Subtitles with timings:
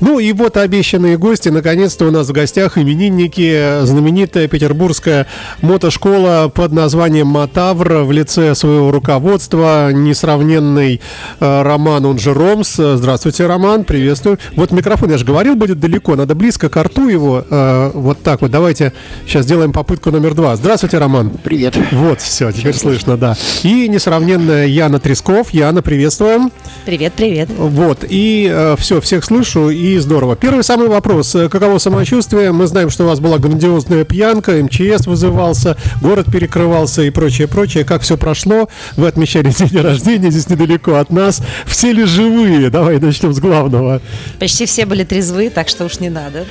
[0.00, 1.48] Ну и вот обещанные гости.
[1.48, 3.84] Наконец-то у нас в гостях именинники.
[3.84, 5.26] Знаменитая петербургская
[5.62, 9.92] мотошкола под названием «Мотавр» в лице своего руководства.
[9.92, 11.00] Несравненный
[11.40, 12.76] э, Роман, он же Ромс.
[12.76, 14.38] Здравствуйте, Роман, приветствую.
[14.54, 16.14] Вот микрофон, я же говорил, будет далеко.
[16.16, 17.44] Надо близко к рту его.
[17.48, 18.50] Э, вот так вот.
[18.50, 18.92] Давайте
[19.26, 20.56] сейчас сделаем попытку номер два.
[20.56, 21.30] Здравствуйте, Роман.
[21.42, 21.74] Привет.
[21.92, 23.36] Вот, все, теперь слышно, да.
[23.62, 25.50] И несравненная Яна Тресков.
[25.50, 26.50] Яна, приветствуем.
[26.84, 27.48] Привет, привет.
[27.56, 30.36] Вот, и э, все, всех слышу, и здорово.
[30.36, 31.34] Первый самый вопрос.
[31.34, 32.52] Э, Каково самочувствие?
[32.52, 37.84] Мы знаем, что у вас была грандиозная пьянка, МЧС вызывался, город перекрывался и прочее, прочее.
[37.84, 38.68] Как все прошло?
[38.96, 41.40] Вы отмечали день рождения здесь недалеко от нас.
[41.66, 42.70] Все ли живые?
[42.70, 44.00] Давай начнем с главного.
[44.40, 46.44] Почти все были трезвы, так что уж не надо.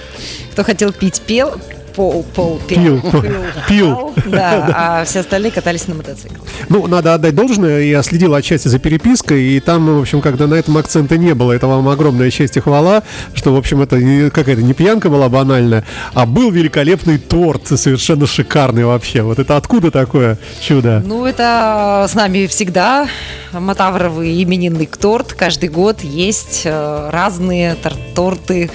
[0.54, 1.56] Кто хотел пить, пел.
[1.95, 2.99] Пол, пол, Пил.
[3.02, 3.23] пел.
[3.70, 4.13] Пил.
[4.26, 6.41] Да, а все остальные катались на мотоциклах.
[6.67, 10.55] Ну, надо отдать должное, я следил отчасти за перепиской, и там, в общем, когда на
[10.55, 13.03] этом акцента не было, это вам огромная честь и хвала,
[13.34, 13.98] что, в общем, это
[14.30, 19.22] какая-то не пьянка была банальная, а был великолепный торт, совершенно шикарный вообще.
[19.22, 21.02] Вот это откуда такое чудо?
[21.05, 23.08] Ну, это с нами всегда
[23.53, 25.33] мотавровый именинный торт.
[25.33, 28.70] Каждый год есть э, разные тор- торты.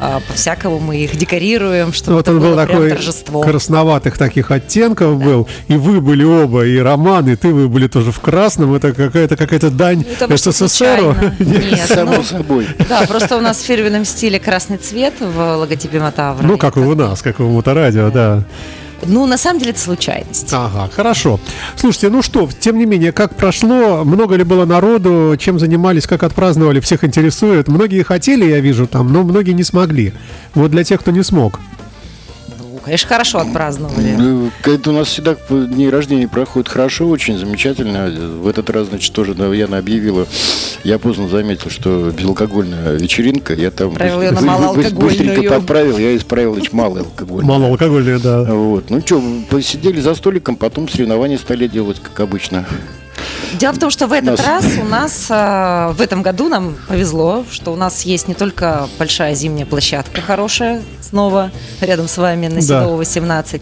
[0.00, 3.40] А, По-всякому мы их декорируем, чтобы Вот это он был было прям такой торжество.
[3.42, 8.10] красноватых таких оттенков был, и вы были оба, и Роман, и ты, вы были тоже
[8.12, 11.34] в красном, это какая-то какая-то дань Ну, случайно.
[11.38, 12.66] Нет, Само ну, собой.
[12.88, 16.46] Да, просто у нас в фирменном стиле красный цвет в логотипе Мотавра.
[16.46, 18.44] Ну, как и у нас, как и у Моторадио, да.
[19.06, 20.48] Ну, на самом деле это случайность.
[20.52, 21.40] Ага, хорошо.
[21.76, 26.22] Слушайте, ну что, тем не менее, как прошло, много ли было народу, чем занимались, как
[26.22, 27.68] отпраздновали, всех интересует.
[27.68, 30.12] Многие хотели, я вижу там, но многие не смогли.
[30.54, 31.60] Вот для тех, кто не смог.
[32.84, 34.14] Конечно, хорошо отпраздновали.
[34.18, 38.06] Ну, Это у нас всегда дни рождения проходят хорошо, очень замечательно.
[38.40, 40.26] В этот раз, значит, тоже Яна объявила.
[40.84, 43.54] Я поздно заметил, что безалкогольная вечеринка.
[43.54, 45.00] Я там Отправил её на быс- быс- малоалкогольную.
[45.00, 45.98] быстренько подправил.
[45.98, 47.46] Я исправил, значит, малоалкогольную.
[47.46, 48.42] Малоалкогольные, да.
[48.44, 48.88] Вот.
[48.90, 52.64] Ну что, посидели за столиком, потом соревнования стали делать, как обычно.
[53.58, 56.76] Дело в том, что в этот Нас- раз у нас э, в этом году нам
[56.88, 62.46] повезло, что у нас есть не только большая зимняя площадка хорошая, снова рядом с вами
[62.48, 62.60] на Да.
[62.60, 63.60] Седово 18,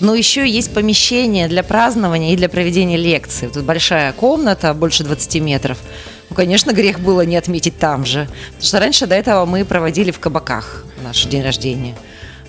[0.00, 3.48] но еще есть помещение для празднования и для проведения лекций.
[3.48, 5.78] Тут большая комната, больше 20 метров.
[6.28, 8.28] Ну, конечно, грех было не отметить там же.
[8.50, 11.96] Потому что раньше до этого мы проводили в кабаках наш день рождения.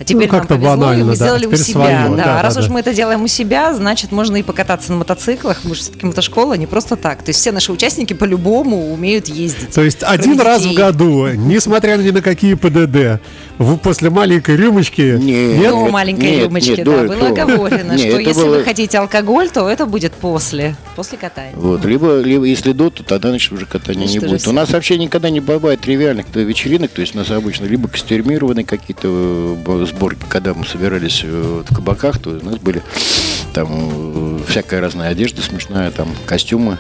[0.02, 1.74] А теперь нам как-то повезло, и банально, мы да, сделали у теперь себя.
[1.74, 2.24] своё, да.
[2.24, 2.74] да, раз да, уж да.
[2.74, 5.60] мы это делаем у себя, значит, можно и покататься на мотоциклах.
[5.64, 7.22] Мы же все-таки мотошкола, не просто так.
[7.22, 9.70] То есть все наши участники по-любому умеют ездить.
[9.70, 10.78] То есть один Кроме раз в детей.
[10.78, 13.22] году, несмотря ни на какие ПДД,
[13.60, 15.18] вы после маленькой рюмочки...
[15.20, 15.60] Нет.
[15.60, 18.98] Нет, маленькой нет, рюмочки, нет, да, до- было оговорено, Нет, что если было- вы хотите
[18.98, 21.54] алкоголь, то это будет после, после катания.
[21.56, 21.86] Вот.
[21.86, 24.48] Либо, либо если до, то тогда значит, уже катания не будет.
[24.48, 27.88] У нас вообще никогда не бывает тривиальных э, вечеринок, то есть у нас обычно либо
[27.88, 29.56] костюмированные какие-то
[29.92, 32.82] сборки, когда мы собирались э, в кабаках, то у нас были
[33.54, 36.78] там э, всякая разная одежда смешная, там костюмы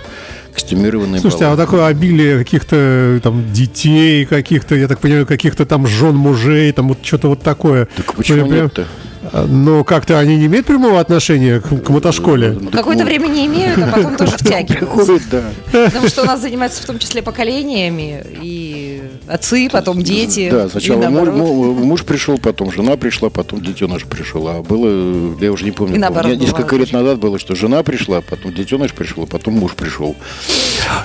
[0.53, 1.21] костюмированные.
[1.21, 1.57] Слушайте, а балы.
[1.57, 6.71] вот такое обилие каких-то э, там детей, каких-то, я так понимаю, каких-то там жен мужей,
[6.73, 7.87] там вот что-то вот такое.
[7.95, 8.85] Так почему Прям- нет-то?
[9.31, 12.57] А, Но как-то они не имеют прямого отношения к, к мотошколе?
[12.59, 14.35] Ну, Какое-то время не имеют, а потом тоже
[15.31, 15.43] да.
[15.71, 20.49] Потому что у нас занимаются в том числе поколениями, и отцы, потом дети.
[20.49, 24.47] Да, сначала муж, пришел, потом жена пришла, потом детеныш пришел.
[24.47, 25.97] А было, я уже не помню,
[26.35, 30.15] несколько лет назад было, что жена пришла, потом детеныш пришел, потом муж пришел.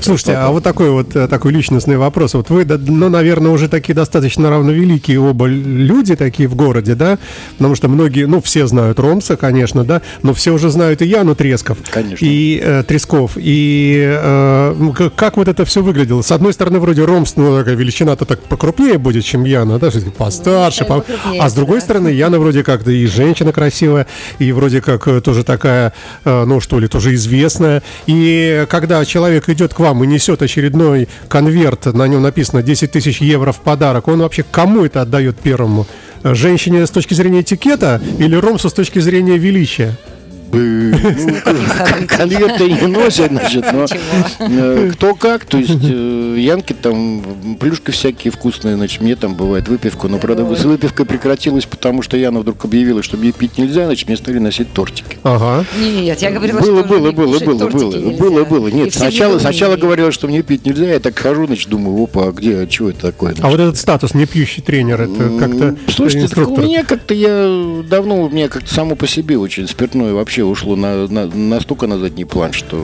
[0.00, 2.34] Слушайте, а вот такой вот э, такой личностный вопрос.
[2.34, 7.18] Вот вы, ну, наверное, уже такие достаточно равновеликие оба люди такие в городе, да?
[7.58, 11.34] Потому что многие, ну, все знают Ромса, конечно, да, но все уже знают и Яну
[11.34, 11.78] Тресков.
[11.90, 12.24] Конечно.
[12.24, 13.32] И э, Тресков.
[13.36, 16.22] И э, как, как вот это все выглядело?
[16.22, 20.86] С одной стороны, вроде Ромс, ну, такая величина-то так покрупнее будет, чем Яна, да, постарше.
[20.88, 21.04] Ну, по-
[21.38, 21.84] А с другой да.
[21.84, 24.06] стороны, Яна вроде как-то и женщина красивая,
[24.38, 25.92] и вроде как э, тоже такая,
[26.24, 27.82] э, ну что ли, тоже известная.
[28.06, 33.20] И когда человек идет к вам и несет очередной конверт, на нем написано 10 тысяч
[33.20, 35.86] евро в подарок, он вообще кому это отдает первому?
[36.34, 39.96] Женщине с точки зрения этикета или Ромсу с точки зрения величия?
[40.52, 40.92] Ну,
[41.44, 43.86] кон- конверты не носят, значит, но
[44.38, 47.22] э, кто как, то есть э, Янки там
[47.58, 52.16] плюшки всякие вкусные, значит, мне там бывает выпивка, но, правда, с выпивкой прекратилась, потому что
[52.16, 55.18] Яна вдруг объявила, что мне пить нельзя, значит, мне стали носить тортики.
[55.22, 55.64] Ага.
[55.78, 58.68] Нет, я говорила, Было, что было, не было, было, было, было, было.
[58.68, 62.32] Нет, сначала, сначала говорила, что мне пить нельзя, я так хожу, значит, думаю, опа, а
[62.32, 63.34] где, а чего это такое?
[63.40, 67.82] А вот этот статус не пьющий тренер, это как-то Слушайте, так у меня как-то я
[67.88, 71.98] давно у меня как-то само по себе очень спиртное вообще ушло на, на- настолько на
[71.98, 72.76] задний план, что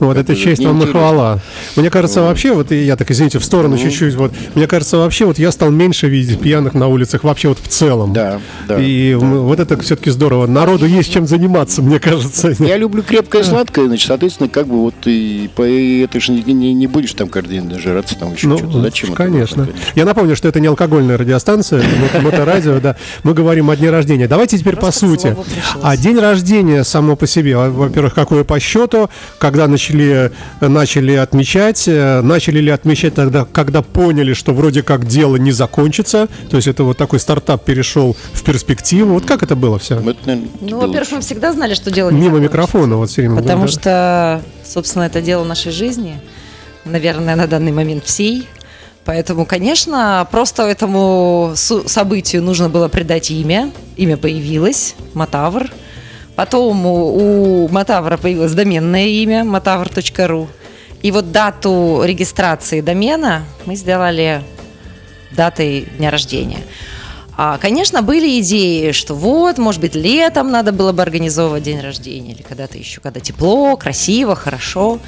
[0.00, 1.40] Вот это честь вам и хвала.
[1.76, 5.38] Мне кажется, вообще, вот я так, извините, в сторону чуть-чуть, вот, мне кажется, вообще, вот
[5.38, 8.12] я стал меньше видеть пьяных на улицах вообще вот в целом.
[8.12, 8.78] Да, да.
[8.80, 9.18] И да.
[9.18, 10.46] вот это все-таки здорово.
[10.46, 12.54] Народу есть чем заниматься, мне кажется.
[12.58, 16.42] Я люблю крепкое и сладкое, значит, соответственно, как бы вот и по это же не,
[16.52, 18.80] не, не будешь там каждый день нажираться, там еще Ну, что-то.
[18.82, 19.62] Зачем конечно.
[19.62, 22.96] это Я напомню, что это не алкогольная радиостанция, это моторадио, да.
[23.24, 24.28] Мы говорим о дне рождения.
[24.28, 25.36] Давайте теперь по сути.
[25.82, 29.08] А день рождения само по себе, во- во-первых, какое по счету,
[29.38, 35.36] когда начали, начали отмечать, э, начали ли отмечать тогда, когда поняли, что вроде как дело
[35.36, 39.14] не закончится, то есть это вот такой стартап перешел в перспективу.
[39.14, 39.96] Вот как это было все?
[39.96, 42.52] Наверное, Ну, было во-первых, мы всегда знали, что дело не Мимо закончится.
[42.52, 43.40] микрофона вот все время.
[43.40, 43.68] Потому да.
[43.68, 46.20] что, собственно, это дело нашей жизни,
[46.84, 48.46] наверное, на данный момент всей.
[49.04, 53.70] Поэтому, конечно, просто этому событию нужно было придать имя.
[53.96, 55.70] Имя появилось, Матавр.
[56.38, 60.46] Потом у, Матавра появилось доменное имя, matavr.ru.
[61.02, 64.44] И вот дату регистрации домена мы сделали
[65.32, 66.60] датой дня рождения.
[67.36, 72.34] А, конечно, были идеи, что вот, может быть, летом надо было бы организовывать день рождения,
[72.34, 75.00] или когда-то еще, когда тепло, красиво, хорошо.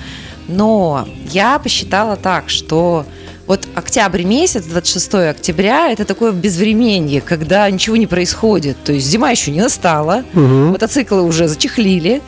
[0.48, 3.06] Но я посчитала так, что
[3.50, 8.76] вот октябрь месяц, 26 октября, это такое безвременье, когда ничего не происходит.
[8.84, 10.68] То есть зима еще не настала, Мгм.
[10.68, 12.22] мотоциклы уже зачехлили,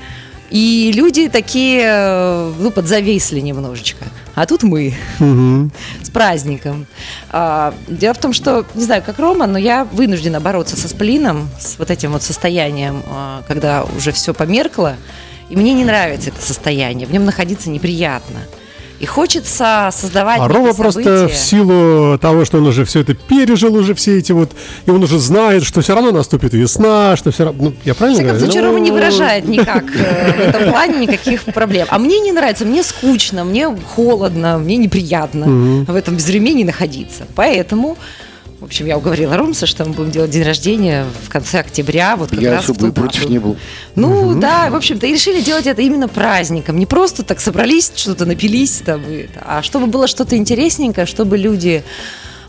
[0.51, 4.05] и люди такие, э, ну, подзависли немножечко.
[4.35, 5.71] А тут мы Мгм.
[6.03, 6.87] с праздником.
[7.31, 11.49] А, дело в том, что, не знаю, как Рома, но я вынуждена бороться со сплином,
[11.61, 14.97] с вот этим вот состоянием, а, когда уже все померкло,
[15.51, 18.41] и мне не нравится это состояние, в нем находиться неприятно.
[19.03, 23.75] И хочется создавать А Рома просто в силу того, что он уже все это пережил,
[23.75, 24.53] уже все эти вот,
[24.87, 27.97] и он уже знает, что все равно наступит весна, что все равно, ну, я В
[27.97, 28.53] правильно всяком говорю?
[28.53, 31.89] случае, Рома не Ну, выражает никак э, в этом плане никаких проблем.
[31.91, 37.25] А мне не нравится, мне скучно, мне холодно, мне неприятно в этом безвременье находиться.
[37.35, 37.99] Поэтому,
[38.63, 42.31] в общем, я уговорила Ромса, что мы будем делать день рождения в конце октября, вот
[42.31, 43.57] как Я раз в особо и против не был.
[43.97, 46.79] Ну да, в общем-то, и решили делать это именно праздником.
[46.79, 51.83] Не просто так собрались, что-то напились там, и а чтобы было что-то интересненькое, чтобы люди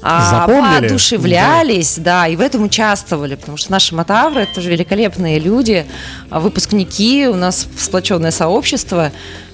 [0.03, 0.81] а, Запомнили?
[0.81, 2.27] воодушевлялись, да.
[2.27, 5.83] и в этом участвовали, потому что наши мотавры это тоже великолепные люди,
[6.29, 9.11] а, выпускники, у нас сплоченное сообщество.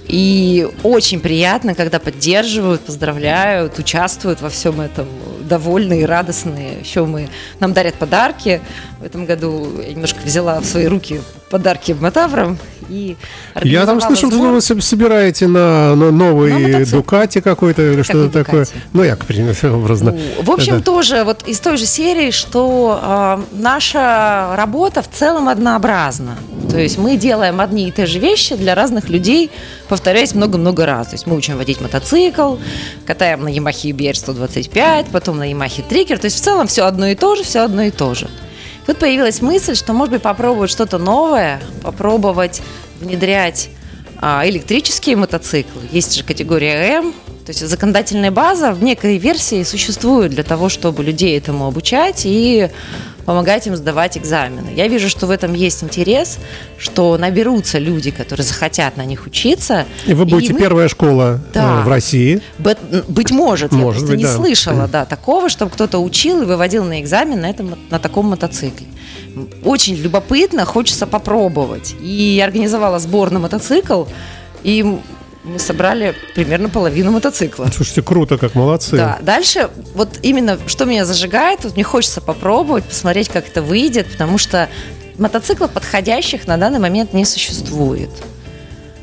[0.09, 5.07] И очень приятно, когда поддерживают, поздравляют, участвуют во всем этом,
[5.47, 6.79] довольные, радостные.
[6.79, 7.29] Еще мы,
[7.59, 8.59] нам дарят подарки.
[9.00, 12.57] В этом году я немножко взяла в свои руки подарки Мотаврам.
[12.90, 13.18] И
[13.62, 14.48] Я там слышал, что сбор.
[14.54, 16.98] вы соб- собираете на, на новый На мотоцикл.
[16.98, 18.68] Дукати какой-то или что-то Какой такое.
[18.94, 20.12] Ну, я, к примеру, образно.
[20.13, 20.86] Ну, В общем, Да-да.
[20.86, 26.36] тоже вот из той же серии, что а, наша работа в целом однообразна.
[26.72, 29.52] То есть мы делаем одни и те же вещи для разных людей,
[29.88, 31.07] повторяясь много-много раз.
[31.10, 32.56] То есть мы учим водить мотоцикл,
[33.06, 36.18] катаем на Yamaha BR 125, потом на Yamaha Трикер.
[36.18, 38.28] То есть в целом все одно и то же, все одно и то же.
[38.89, 42.63] Тут появилась мысль, что может быть попробовать что-то новое, попробовать
[43.00, 43.69] внедрять
[44.18, 45.83] а, электрические мотоциклы.
[45.91, 47.13] Есть же категория М.
[47.45, 52.69] То есть законодательная база в некой версии существует для того, чтобы людей этому обучать и
[53.30, 54.72] помогать им сдавать экзамены.
[54.76, 56.40] Я вижу, что в этом есть интерес,
[56.80, 59.86] что наберутся люди, которые захотят на них учиться.
[60.08, 61.81] И вы будете мы- первая школа э, Да.
[61.81, 62.42] в России.
[62.58, 62.76] Б-
[63.08, 64.34] Быть может, я Может просто быть, не да.
[64.36, 68.88] слышала, да, такого, чтобы кто-то учил и выводил на экзамен на этом на таком мотоцикле.
[69.64, 71.94] Очень любопытно, хочется попробовать.
[72.02, 74.06] И я организовала сбор на мотоцикл,
[74.64, 74.98] и
[75.44, 77.68] мы собрали примерно половину мотоцикла.
[77.74, 78.98] Слушайте, круто, как молодцы.
[78.98, 84.12] Да, дальше вот именно что меня зажигает, вот мне хочется попробовать, посмотреть, как это выйдет,
[84.12, 84.69] потому что
[85.18, 88.10] мотоциклов подходящих на данный момент не существует.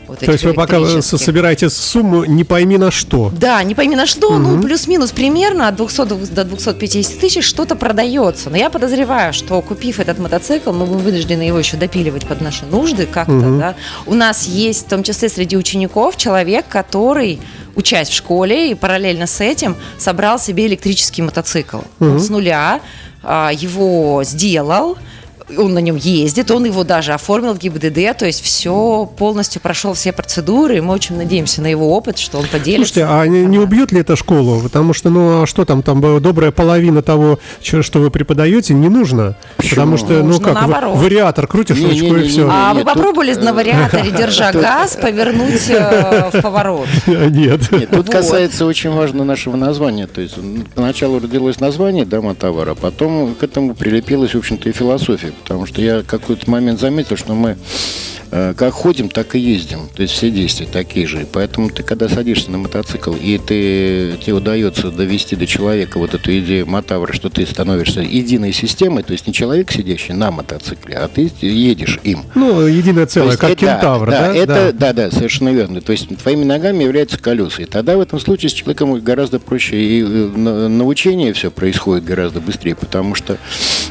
[0.09, 3.31] Вот То есть вы пока собираете сумму не пойми на что.
[3.37, 8.51] Да, не пойми на что, ну, плюс-минус примерно от 200 до 250 тысяч что-то продается.
[8.51, 12.65] Но я подозреваю, что купив этот мотоцикл, мы будем вынуждены его еще допиливать под наши
[12.67, 13.59] нужды как-то, Мгм.
[13.59, 13.75] да.
[14.07, 17.41] У нас есть, в том числе среди учеников, человек, который
[17.75, 21.79] учась в школе и параллельно с этим собрал себе электрический мотоцикл.
[22.01, 22.19] Он Мгм.
[22.21, 22.81] с нуля
[23.29, 24.97] а, его сделал,
[25.57, 29.93] он на нем ездит, он его даже оформил в ГИБДД, то есть все полностью прошел
[29.95, 32.95] все процедуры, и мы очень надеемся на его опыт, что он поделится.
[32.95, 34.61] Слушайте, а не, не убьет ли это школу?
[34.61, 38.89] Потому что, ну, а что там, там э, добрая половина того, что вы преподаете, не
[38.89, 39.37] нужно.
[39.59, 40.99] Потому что, ну Нужно как, в- наоборот.
[40.99, 42.29] вариатор крутишь ручку и Не-не-не-не-не.
[42.29, 42.49] все.
[42.51, 46.89] А вы попробовали э, на вариаторе, держа газ, повернуть э, в поворот?
[47.07, 47.71] Нет.
[47.71, 50.07] Нет, тут касается очень важно нашего названия.
[50.09, 54.73] То есть м, поначалу родилось название дома товара, потом к этому прилепилась, в общем-то, и
[54.73, 55.33] философия.
[55.43, 57.57] Потому что я какой-то момент заметил, что мы
[58.31, 59.89] как ходим, так и ездим.
[59.95, 61.27] То есть все действия такие же.
[61.33, 66.37] Поэтому ты, когда садишься на мотоцикл, и ты, тебе удается довести до человека вот эту
[66.39, 71.09] идею мотавра, что ты становишься единой системой, то есть не человек, сидящий на мотоцикле, а
[71.09, 72.25] ты едешь им.
[72.35, 74.21] Ну, единое целое, как это, кентавр, да?
[74.29, 74.93] Да, это, да.
[74.93, 75.81] да, да, совершенно верно.
[75.81, 77.63] То есть твоими ногами являются колеса.
[77.63, 82.41] И тогда в этом случае с человеком гораздо проще и э, научение все происходит гораздо
[82.41, 83.39] быстрее, потому что,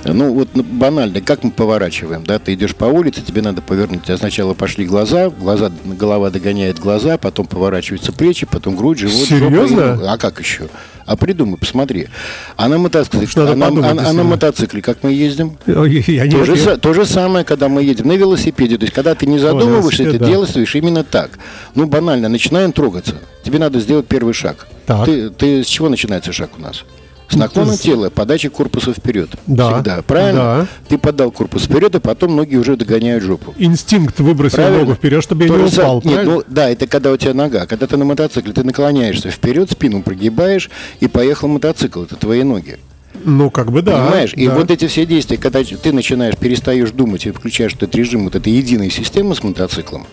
[0.04, 4.18] ну, вот банально, как мы поворачиваем, да, ты идешь по улице, тебе надо повернуть, а
[4.26, 9.28] сначала пошли глаза, глаза, голова догоняет глаза, потом поворачиваются плечи, потом грудь, живот.
[9.28, 9.98] Серьезно?
[9.98, 10.68] Жопа, а как еще?
[11.06, 12.08] А придумай, посмотри.
[12.56, 15.60] А на мотоцикле, а, на, а, а на мотоцикле как мы ездим?
[15.68, 16.78] Я то, же, я...
[16.78, 18.80] то же самое, когда мы едем на велосипеде.
[18.80, 20.26] То есть, когда ты не задумываешься, ты да.
[20.26, 21.38] делаешь именно так.
[21.76, 23.18] Ну, банально, начинаем трогаться.
[23.44, 24.66] Тебе надо сделать первый шаг.
[24.88, 25.06] Так.
[25.06, 26.84] Ты, ты с чего начинается шаг у нас?
[27.30, 29.30] С наклоном тела, подачи корпуса вперед.
[29.48, 29.76] Да.
[29.76, 30.02] Всегда.
[30.04, 30.40] Правильно?
[30.40, 30.68] Да.
[30.88, 33.54] Ты подал корпус вперед, а потом ноги уже догоняют жопу.
[33.58, 34.80] Инстинкт выбросил правильно?
[34.82, 36.02] ногу вперед, чтобы я не упал.
[36.04, 37.66] Нет, ну, да, это когда у тебя нога.
[37.66, 42.04] Когда ты на мотоцикле, ты наклоняешься вперед, спину прогибаешь, и поехал мотоцикл.
[42.04, 42.78] Это твои ноги.
[43.24, 44.06] Ну, как бы да.
[44.06, 44.34] Понимаешь?
[44.34, 44.42] Да.
[44.42, 48.36] И вот эти все действия, когда ты начинаешь, перестаешь думать и включаешь этот режим вот
[48.36, 50.06] этой единой системы с мотоциклом,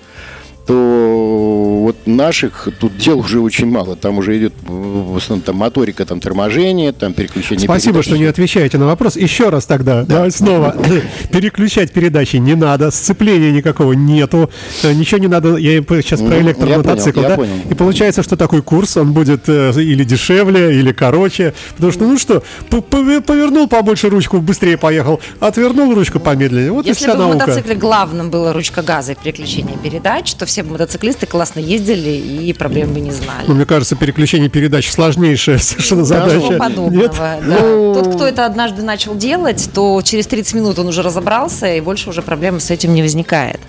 [0.66, 3.96] то вот наших тут дел уже очень мало.
[3.96, 8.06] Там уже идет в основном там моторика, там торможение, там переключение Спасибо, передач.
[8.06, 9.16] что не отвечаете на вопрос.
[9.16, 10.14] Еще раз тогда, да.
[10.14, 10.76] давай снова.
[11.32, 14.50] Переключать передачи не надо, сцепления никакого нету,
[14.82, 15.56] э, ничего не надо.
[15.56, 17.36] Я сейчас про ну, электромотоцикл, да?
[17.36, 17.52] Понял.
[17.70, 21.54] И получается, что такой курс, он будет э, или дешевле, или короче.
[21.74, 26.72] Потому что, ну что, повернул побольше ручку, быстрее поехал, отвернул ручку помедленнее.
[26.72, 27.36] Вот Если и вся бы наука.
[27.36, 32.52] в мотоцикле главным была ручка газа и переключение передач, то все мотоциклисты классно ездили и
[32.52, 33.46] проблем бы не знали.
[33.46, 36.58] Ну, мне кажется, переключение передач сложнейшая совершенно задача.
[36.58, 37.14] подобного, Нет?
[37.16, 37.38] Да.
[37.42, 37.94] Ну...
[37.94, 42.10] Тот, кто это однажды начал делать, то через 30 минут он уже разобрался, и больше
[42.10, 43.60] уже проблем с этим не возникает.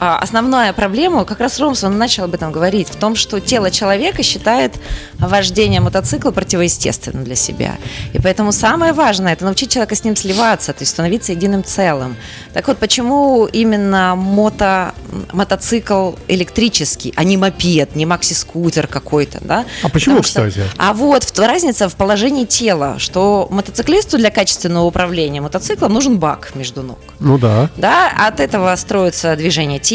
[0.00, 4.22] А, основная проблема, как раз Ромсон начал об этом говорить, в том, что тело человека
[4.22, 4.72] считает
[5.18, 7.76] вождение мотоцикла противоестественным для себя.
[8.14, 12.16] И поэтому самое важное– это научить человека с ним сливаться, то есть становиться единым целым.
[12.54, 14.94] Так вот, почему именно мото,
[15.32, 19.66] мотоцикл электрический, а не мопед, не макси-скутер какой-то, да?
[19.82, 20.62] А почему, что, кстати?
[20.78, 26.82] А вот разница в положении тела, что мотоциклисту для качественного управления мотоциклом нужен бак между
[26.82, 26.98] ног.
[27.18, 27.68] Ну да.
[27.76, 29.89] Да, от этого строится движение тела,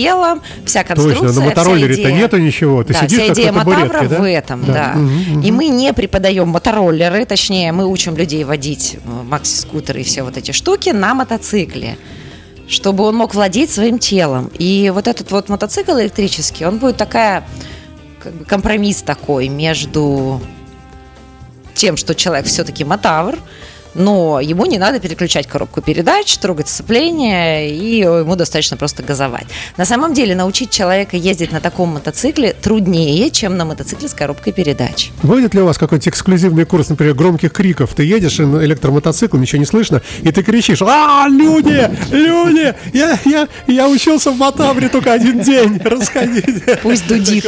[0.66, 1.28] вся конструкция.
[1.28, 2.84] Точно, на мотороллере-то нету ничего.
[2.84, 4.20] Ты да, сидишь вся идея мотавра да?
[4.20, 4.74] в этом, да.
[4.74, 4.94] да.
[5.00, 5.48] Угу, угу.
[5.48, 10.38] И мы не преподаем мотороллеры, точнее, мы учим людей водить э, макси-скутеры и все вот
[10.38, 11.98] эти штуки на мотоцикле
[12.68, 14.50] чтобы он мог владеть своим телом.
[14.58, 17.44] И вот этот вот мотоцикл электрический, он будет такая
[18.20, 20.42] как бы компромисс такой между
[21.76, 23.38] тем, что человек все-таки мотавр,
[23.96, 29.48] но ему не надо переключать коробку передач, трогать сцепление, и ему достаточно просто газовать.
[29.78, 34.54] На самом деле научить человека ездить на таком мотоцикле труднее, чем на мотоцикле с коробкой
[34.54, 35.12] передач.
[35.24, 37.94] Будет ли у вас какой-нибудь эксклюзивный курс, например, громких криков?
[37.96, 43.48] Ты едешь на электромотоцикл, ничего не слышно, и ты кричишь, а, люди, люди, я, я,
[43.68, 46.80] я учился в Мотавре только один день, расходите.
[46.84, 47.46] Пусть дудит.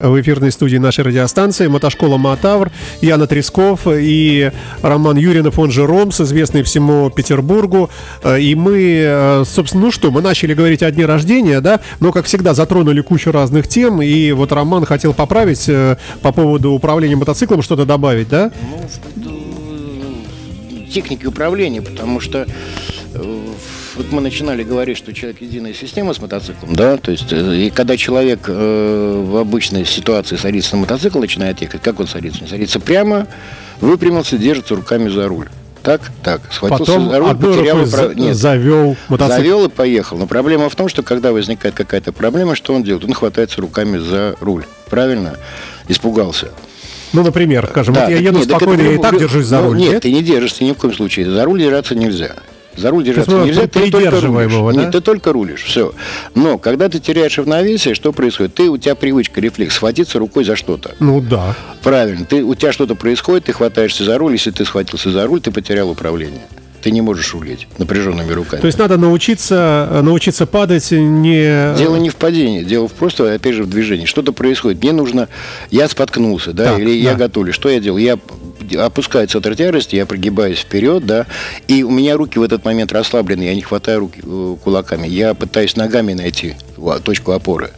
[0.00, 2.70] В эфирной студии нашей радиостанции мотошкола Мотавр,
[3.00, 7.88] Яна Тресков и Роман Роман Юринов, он же Ромс, известный всему Петербургу.
[8.22, 12.12] Э, и мы, э, собственно, ну что, мы начали говорить о дне рождения, да, но,
[12.12, 14.02] как всегда, затронули кучу разных тем.
[14.02, 18.52] И вот Роман хотел поправить э, по поводу управления мотоциклом, что-то добавить, да?
[19.16, 19.32] Ну,
[20.92, 22.46] техники управления, потому что
[23.98, 27.96] вот мы начинали говорить, что человек единая система с мотоциклом, да, то есть, и когда
[27.96, 32.44] человек э, в обычной ситуации садится на мотоцикл, начинает ехать, как он садится?
[32.44, 33.26] Он садится прямо,
[33.80, 35.48] выпрямился, держится руками за руль.
[35.82, 38.14] Так, так, схватился Потом за руль, потерял управ...
[38.14, 39.36] Нет, завел мотоцикл.
[39.36, 40.18] Завел и поехал.
[40.18, 43.04] Но проблема в том, что когда возникает какая-то проблема, что он делает?
[43.04, 44.64] Он хватается руками за руль.
[44.90, 45.36] Правильно?
[45.88, 46.48] Испугался.
[47.12, 49.68] Ну, например, скажем, да, вот я еду нет, спокойно, я и так держусь за ну,
[49.68, 49.78] руль.
[49.78, 51.30] Нет, нет, ты не держишься ни в коем случае.
[51.30, 52.36] За руль держаться нельзя.
[52.78, 54.52] За руль держаться есть, нельзя, ты только рулишь.
[54.52, 54.82] Его, да?
[54.82, 55.92] Нет, ты только рулишь, все.
[56.34, 58.54] Но когда ты теряешь равновесие, что происходит?
[58.54, 60.94] Ты, у тебя привычка, рефлекс, схватиться рукой за что-то.
[61.00, 61.56] Ну да.
[61.82, 62.24] Правильно.
[62.24, 65.50] Ты, у тебя что-то происходит, ты хватаешься за руль, если ты схватился за руль, ты
[65.50, 66.42] потерял управление
[66.82, 68.60] ты не можешь рулить напряженными руками.
[68.60, 71.74] То есть надо научиться, научиться падать не...
[71.76, 74.06] Дело не в падении, дело в просто, опять же, в движении.
[74.06, 74.82] Что-то происходит.
[74.82, 75.28] Мне нужно...
[75.70, 77.10] Я споткнулся, да, так, или да.
[77.10, 77.52] я готовлю.
[77.52, 78.02] Что я делаю?
[78.02, 78.18] Я
[78.76, 81.26] опускается от тяжести, я прогибаюсь вперед, да,
[81.68, 85.34] и у меня руки в этот момент расслаблены, я не хватаю руки э, кулаками, я
[85.34, 86.54] пытаюсь ногами найти
[87.04, 87.70] точку опоры.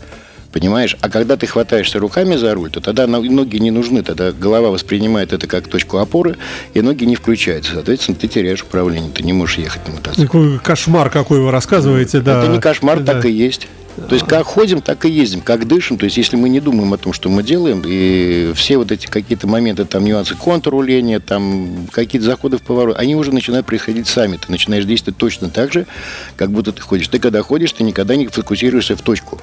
[0.53, 0.97] Понимаешь?
[1.01, 4.03] А когда ты хватаешься руками за руль, то тогда ноги не нужны.
[4.03, 6.37] Тогда голова воспринимает это как точку опоры,
[6.75, 7.75] и ноги не включаются.
[7.75, 10.27] Соответственно, ты теряешь управление, ты не можешь ехать на мотоцикле.
[10.27, 12.41] Какой кошмар, какой вы рассказываете, да.
[12.41, 13.15] Это не кошмар, да.
[13.15, 13.69] так и есть.
[14.09, 15.99] То есть как ходим, так и ездим, как дышим.
[15.99, 19.07] То есть если мы не думаем о том, что мы делаем, и все вот эти
[19.07, 24.37] какие-то моменты, там нюансы контрруления, там какие-то заходы в поворот, они уже начинают происходить сами.
[24.37, 25.87] Ты начинаешь действовать точно так же,
[26.37, 27.09] как будто ты ходишь.
[27.09, 29.41] Ты когда ходишь, ты никогда не фокусируешься в точку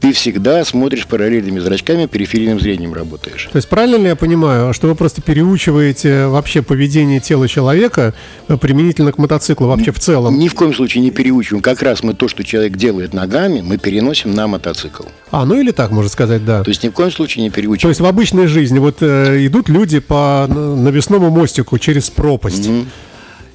[0.00, 3.48] ты всегда смотришь параллельными зрачками, периферийным зрением работаешь.
[3.52, 8.14] То есть правильно ли я понимаю, что вы просто переучиваете вообще поведение тела человека
[8.48, 10.38] э, применительно к мотоциклу вообще в целом?
[10.38, 11.62] Ни в коем случае не переучиваем.
[11.62, 15.04] Как раз мы то, что человек делает ногами, мы переносим на мотоцикл.
[15.30, 16.62] А, ну или так можно сказать, да.
[16.62, 17.82] То есть ни в коем случае не переучиваем.
[17.82, 22.66] То есть в обычной жизни вот э, идут люди по навесному мостику через пропасть.
[22.66, 22.86] Mm-hmm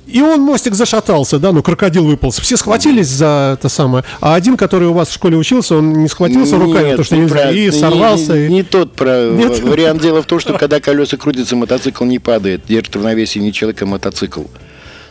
[0.07, 2.39] и он, мостик, зашатался, да, ну, крокодил выполз.
[2.39, 4.03] Все схватились за это самое.
[4.21, 7.51] А один, который у вас в школе учился, он не схватился руками, потому что нельзя,
[7.51, 8.37] и сорвался.
[8.37, 8.49] Не, и...
[8.49, 9.31] не тот про...
[9.31, 9.59] Нет?
[9.61, 10.01] вариант.
[10.01, 12.61] Дело в том, что когда колеса крутятся, мотоцикл не падает.
[12.67, 14.43] Держит равновесие не человек, а мотоцикл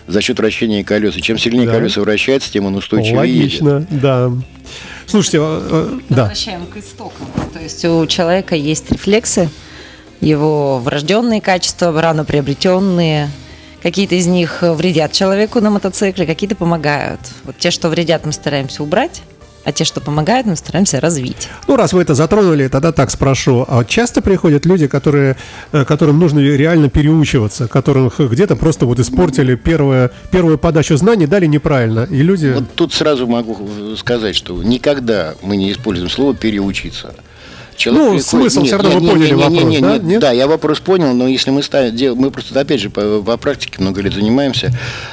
[0.06, 1.16] за счет вращения колес.
[1.16, 1.72] И чем сильнее да.
[1.72, 4.00] колеса вращаются, тем он устойчивее Логично, едет.
[4.00, 4.32] да.
[5.06, 6.22] Слушайте, э, э, да.
[6.22, 7.26] Возвращаем к истокам.
[7.52, 9.48] То есть у человека есть рефлексы,
[10.20, 13.30] его врожденные качества, рано приобретенные,
[13.84, 17.20] Какие-то из них вредят человеку на мотоцикле, какие-то помогают.
[17.44, 19.20] Вот те, что вредят, мы стараемся убрать.
[19.62, 21.48] А те, что помогают, мы стараемся развить.
[21.68, 23.66] Ну, раз вы это затронули, тогда так спрошу.
[23.68, 25.36] А часто приходят люди, которые,
[25.72, 31.44] э, которым нужно реально переучиваться, которых где-то просто вот испортили первое, первую подачу знаний, дали
[31.44, 32.52] неправильно, и люди...
[32.54, 37.14] Вот тут сразу могу сказать, что никогда мы не используем слово «переучиться».
[37.76, 38.26] Человек ну, приходит...
[38.26, 39.98] смысл нет, все равно нет, вы поняли нет, вопрос, нет, да?
[39.98, 40.20] Нет?
[40.20, 43.36] Да, я вопрос понял, но если мы ставим, дел, мы просто, опять же, по, по
[43.36, 44.72] практике много лет занимаемся,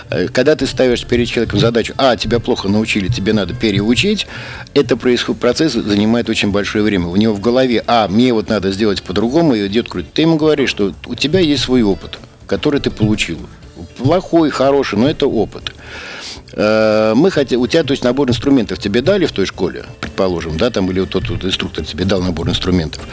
[0.10, 4.28] э, когда ты ставишь перед человеком задачу, а, тебя плохо научили, тебе надо переучить,
[4.74, 7.08] это происходит, процесс занимает очень большое время.
[7.08, 10.14] У него в голове, а, мне вот надо сделать по-другому, и идет крутить.
[10.14, 13.40] Ты ему говоришь, что у тебя есть свой опыт, который ты получил.
[13.98, 15.74] Плохой, хороший, но это опыт.
[16.54, 20.58] Э, мы хотим, у тебя, то есть, набор инструментов тебе дали в той школе, предположим,
[20.58, 23.08] да, там, или вот тот вот инструктор тебе дал набор инструментов.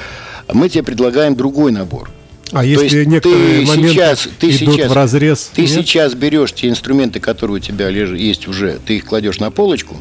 [0.53, 2.11] Мы тебе предлагаем другой набор.
[2.51, 5.51] А то если есть некоторые ты моменты сейчас, ты идут сейчас, в разрез?
[5.55, 5.71] Ты нет?
[5.71, 9.97] сейчас берешь те инструменты, которые у тебя лежат, есть уже, ты их кладешь на полочку,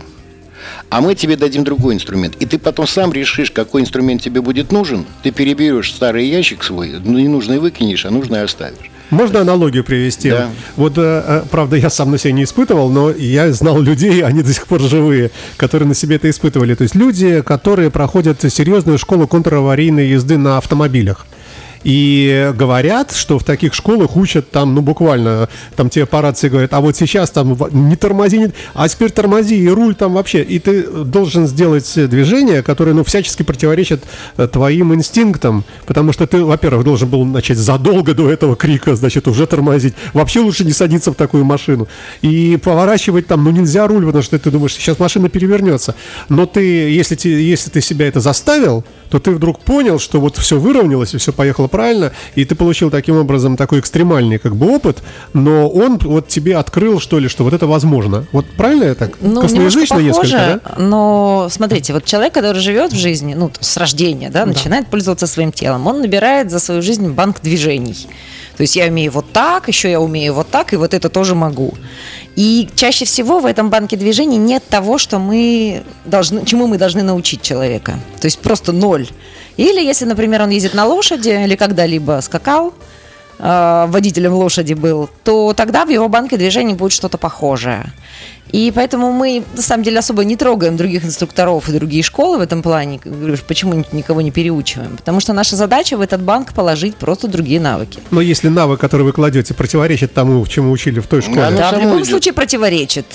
[0.90, 2.36] а мы тебе дадим другой инструмент.
[2.40, 5.06] И ты потом сам решишь, какой инструмент тебе будет нужен.
[5.24, 8.92] Ты переберешь старый ящик свой, ну, ненужный выкинешь, а нужный оставишь.
[9.10, 10.32] Можно аналогию привести?
[10.32, 10.50] Да.
[10.76, 14.44] Вот, э, э, правда, я сам на себе не испытывал, но я знал людей, они
[14.44, 16.76] до сих пор живые, которые на себе это испытывали.
[16.76, 21.26] То есть люди, которые проходят серьезную школу контраварийной езды на автомобилях.
[21.84, 26.74] И говорят, что в таких школах учат там, ну, буквально, там тебе по рации говорят,
[26.74, 28.52] а вот сейчас там не тормози, не...
[28.74, 30.44] а теперь тормози, и руль там вообще.
[30.44, 34.04] И ты должен сделать движение, которое, ну, всячески противоречит
[34.38, 39.28] э, твоим инстинктам, потому что ты, во-первых, должен был начать задолго до этого крика, значит,
[39.28, 39.94] уже тормозить.
[40.14, 41.88] Вообще лучше не садиться в такую машину.
[42.22, 45.96] И поворачивать там, ну, нельзя руль, потому что ты думаешь, сейчас машина перевернется.
[46.30, 50.38] Но ты, если, ты, если ты себя это заставил, то ты вдруг понял, что вот
[50.38, 54.74] все выровнялось и все поехало правильно, и ты получил таким образом такой экстремальный как бы
[54.74, 55.04] опыт,
[55.34, 58.26] но он вот тебе открыл, что ли, что вот это возможно.
[58.32, 59.12] Вот правильно я так?
[59.22, 60.76] Ну, Косноязычно похоже, несколько, да?
[60.78, 64.92] Но смотрите, вот человек, который живет в жизни, ну, с рождения, да, начинает да.
[64.92, 68.08] пользоваться своим телом, он набирает за свою жизнь банк движений.
[68.58, 71.36] То есть я умею вот так, еще я умею вот так, и вот это тоже
[71.36, 71.76] могу.
[72.36, 77.04] И чаще всего в этом банке движений нет того, что мы должны, чему мы должны
[77.04, 78.00] научить человека.
[78.20, 79.08] То есть просто ноль.
[79.58, 82.74] Или если, например, он ездит на лошади или когда-либо скакал,
[83.40, 87.92] э, водителем лошади был, то тогда в его банке движений будет что-то похожее.
[88.52, 92.42] И поэтому мы, на самом деле, особо не трогаем других инструкторов и другие школы в
[92.42, 93.00] этом плане.
[93.48, 94.98] Почему никого не переучиваем?
[94.98, 98.00] Потому что наша задача в этот банк положить просто другие навыки.
[98.12, 101.36] Но если навык, который вы кладете, противоречит тому, чему учили в той школе?
[101.36, 102.08] Да, да в любом идет.
[102.08, 103.06] случае противоречит.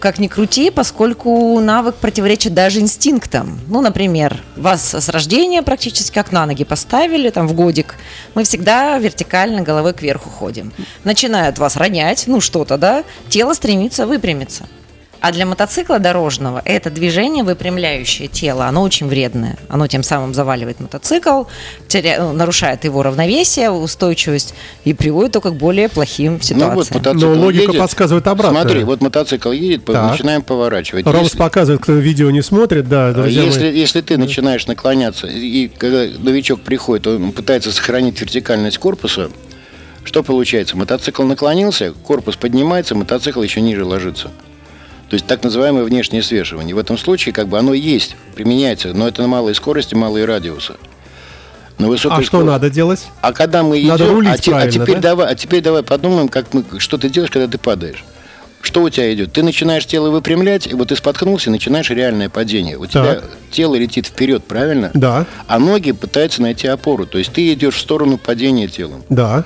[0.00, 3.58] Как ни крути, поскольку навык противоречит даже инстинктам.
[3.68, 7.94] Ну, например, вас с рождения практически как на ноги поставили, там, в годик.
[8.34, 10.72] Мы всегда вертикально головой кверху ходим.
[11.04, 14.64] Начинают вас ронять, ну, что-то, да, тело стремится выпрямиться.
[15.20, 19.56] А для мотоцикла дорожного это движение, выпрямляющее тело, оно очень вредное.
[19.68, 21.44] Оно тем самым заваливает мотоцикл,
[21.88, 22.16] теря...
[22.20, 24.54] Ну, нарушает его равновесие, устойчивость
[24.84, 26.70] и приводит только к более плохим ситуациям.
[26.70, 28.60] Ну, вот мотоцикл Но логика едет, подсказывает обратно.
[28.60, 30.12] Смотри, вот мотоцикл едет, так.
[30.12, 31.06] начинаем поворачивать.
[31.06, 31.38] Ромс если...
[31.38, 33.78] показывает, кто видео не смотрит, да, друзья если, мои.
[33.78, 39.30] если ты начинаешь наклоняться, и когда новичок приходит, он пытается сохранить вертикальность корпуса,
[40.04, 40.76] что получается?
[40.76, 44.30] Мотоцикл наклонился, корпус поднимается, мотоцикл еще ниже ложится.
[45.10, 46.72] То есть так называемое внешнее свешивание.
[46.72, 50.74] В этом случае как бы оно есть, применяется, но это на малой скорости, малые радиусы.
[51.78, 53.08] На высокой а что надо делать?
[53.20, 55.00] А когда мы надо идем, рулить а, а теперь да?
[55.00, 58.04] давай, а теперь давай подумаем, как мы, что ты делаешь, когда ты падаешь.
[58.60, 59.32] Что у тебя идет?
[59.32, 62.76] Ты начинаешь тело выпрямлять, и вот ты споткнулся, начинаешь реальное падение.
[62.78, 63.30] У тебя так.
[63.50, 64.92] тело летит вперед, правильно?
[64.94, 65.26] Да.
[65.48, 67.06] А ноги пытаются найти опору.
[67.06, 69.02] То есть ты идешь в сторону падения телом.
[69.08, 69.44] Да.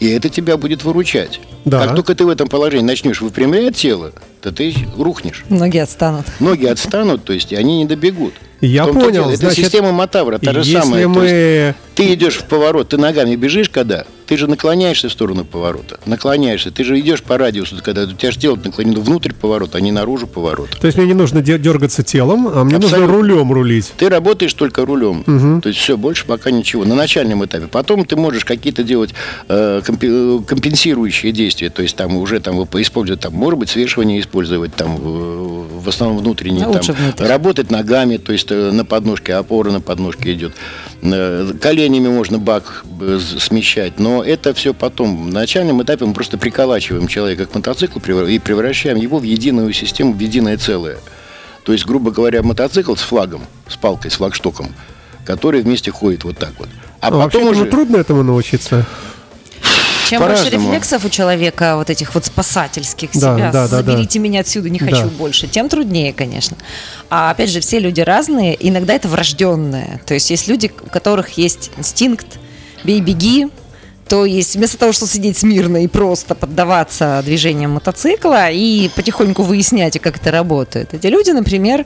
[0.00, 1.40] И это тебя будет выручать.
[1.66, 1.84] Да.
[1.84, 5.44] Как только ты в этом положении начнешь выпрямлять тело, то ты рухнешь.
[5.48, 6.24] Ноги отстанут.
[6.38, 8.34] Ноги отстанут, то есть они не добегут.
[8.60, 9.10] Я понял.
[9.10, 11.08] Дело, это значит, система Матавра, та же самая.
[11.08, 11.74] Мы...
[11.94, 16.00] ты идешь в поворот, ты ногами бежишь, когда ты же наклоняешься в сторону поворота.
[16.06, 16.70] Наклоняешься.
[16.70, 19.92] Ты же идешь по радиусу, когда у тебя же тело наклонено внутрь поворота, а не
[19.92, 20.78] наружу поворота.
[20.80, 23.06] То есть мне не нужно дергаться телом, а мне Абсолютно.
[23.06, 23.92] нужно рулем рулить.
[23.96, 25.20] Ты работаешь только рулем.
[25.26, 25.60] Угу.
[25.62, 26.84] То есть все, больше пока ничего.
[26.84, 27.66] На начальном этапе.
[27.66, 29.10] Потом ты можешь какие-то делать
[29.48, 31.55] э, компенсирующие действия.
[31.64, 36.62] То есть там уже там использовать, там, может быть, свешивание использовать, там, в основном внутренний.
[36.62, 40.52] А там, работать ногами, то есть э, на подножке, опора на подножке идет.
[41.02, 45.30] Э, коленями можно бак э, смещать, но это все потом.
[45.30, 50.12] На начальном этапе мы просто приколачиваем человека к мотоциклу и превращаем его в единую систему,
[50.12, 50.98] в единое целое.
[51.64, 54.68] То есть, грубо говоря, мотоцикл с флагом, с палкой, с флагштоком,
[55.24, 56.68] который вместе ходит вот так вот.
[57.00, 57.66] А, а потом уже...
[57.66, 58.86] трудно этому научиться?
[60.08, 64.40] Чем больше рефлексов у человека, вот этих вот спасательских да, себя, да, заберите да, меня
[64.40, 65.08] отсюда, не хочу да.
[65.08, 66.56] больше, тем труднее, конечно.
[67.10, 70.00] А опять же, все люди разные, иногда это врожденное.
[70.06, 72.38] То есть есть люди, у которых есть инстинкт,
[72.84, 73.48] бей-беги,
[74.08, 79.98] то есть вместо того, чтобы сидеть смирно и просто поддаваться движениям мотоцикла и потихоньку выяснять,
[80.00, 81.84] как это работает, эти люди, например,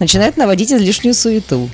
[0.00, 1.70] начинают наводить излишнюю суету.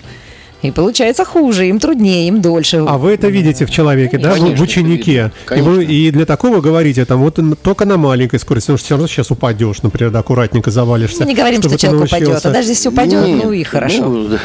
[0.62, 2.79] И получается хуже, им труднее, им дольше.
[2.88, 5.33] А вы это видите в человеке, да, Конечно, в ученике.
[5.55, 8.95] И, вы, и для такого говорите, там, вот только на маленькой скорости, потому что все
[8.95, 11.21] равно сейчас упадешь, например, да, аккуратненько завалишься.
[11.21, 14.09] Мы не говорим, что человек упадет, а даже если упадет, Нет, ну и хорошо.
[14.09, 14.38] Ну,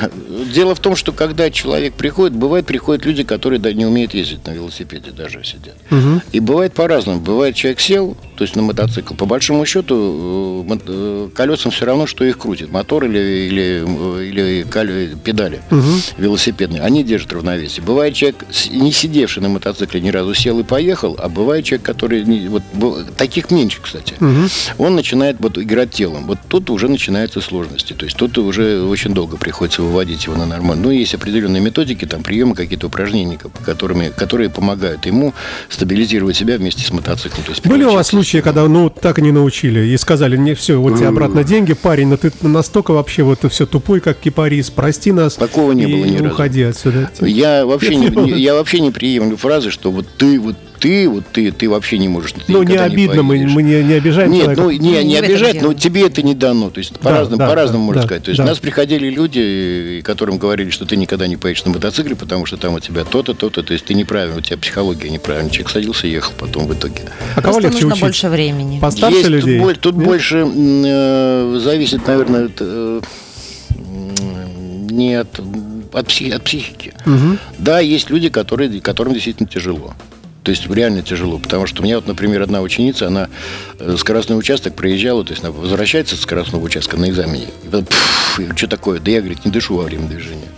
[0.54, 4.46] дело в том, что когда человек приходит, бывает, приходят люди, которые да, не умеют ездить
[4.46, 5.76] на велосипеде, даже сидят.
[5.90, 6.22] Угу.
[6.34, 7.22] И бывает по-разному.
[7.22, 9.14] Бывает, человек сел, то есть на мотоцикл.
[9.14, 14.26] По большому счету, э, э, колесам все равно, что их крутит, мотор или, или, э,
[14.26, 15.62] или педали.
[15.72, 17.84] Угу велосипедные, они держат равновесие.
[17.84, 22.24] Бывает человек, не сидевший на мотоцикле ни разу, сел и поехал, а бывает человек, который...
[22.24, 22.64] Не, вот,
[23.18, 24.14] таких меньше, кстати.
[24.20, 24.86] Угу.
[24.86, 26.26] Он начинает вот, играть телом.
[26.26, 27.94] Вот тут уже начинаются сложности.
[27.94, 30.84] То есть тут уже очень долго приходится выводить его на нормально.
[30.84, 35.34] Ну, есть определенные методики, там, приемы, какие-то упражнения, которыми, которые помогают ему
[35.70, 37.44] стабилизировать себя вместе с мотоциклом.
[37.44, 40.54] То есть, Были у вас случаи, когда, ну, так и не научили, и сказали, не,
[40.54, 44.70] все, вот тебе обратно деньги, парень, но ты настолько вообще вот все тупой, как кипарис,
[44.70, 45.36] прости нас.
[45.36, 46.34] Такого не было ни разу.
[46.34, 47.10] Уходи отсюда.
[47.22, 51.52] Я вообще, не, я вообще не приемлю фразы, что вот ты, вот ты, вот ты,
[51.52, 52.34] ты вообще не можешь.
[52.48, 54.62] Ну, не обидно, мы, мы не, не обижаем Нет, человека.
[54.64, 56.72] ну, не, не, не обижать, но тебе это не дано.
[56.72, 58.24] То есть, по-разному, да, по-разному да, можно да, сказать.
[58.24, 58.44] То есть, да.
[58.46, 62.58] у нас приходили люди, которым говорили, что ты никогда не поедешь на мотоцикле, потому что
[62.58, 63.62] там у тебя то-то, то-то.
[63.62, 65.52] То есть, ты неправильно, у тебя психология неправильная.
[65.52, 67.04] Человек садился и ехал потом в итоге.
[67.36, 68.02] А кого легче нужно учить?
[68.02, 68.80] больше времени.
[68.80, 69.60] Постарше Есть, людей?
[69.60, 73.02] Тут, тут больше э, зависит, наверное, от, э,
[74.90, 75.40] не от
[75.94, 76.94] от, психи, от психики.
[77.06, 77.38] Угу.
[77.60, 79.94] Да, есть люди, которые, которым действительно тяжело.
[80.44, 83.30] То есть реально тяжело, потому что у меня вот, например, одна ученица, она
[83.78, 87.50] э, скоростной участок проезжала, то есть она возвращается с скоростного участка на экзамене.
[87.64, 87.88] И потом,
[88.56, 89.00] что такое?
[89.00, 90.50] Да я, говорит, не дышу во время движения.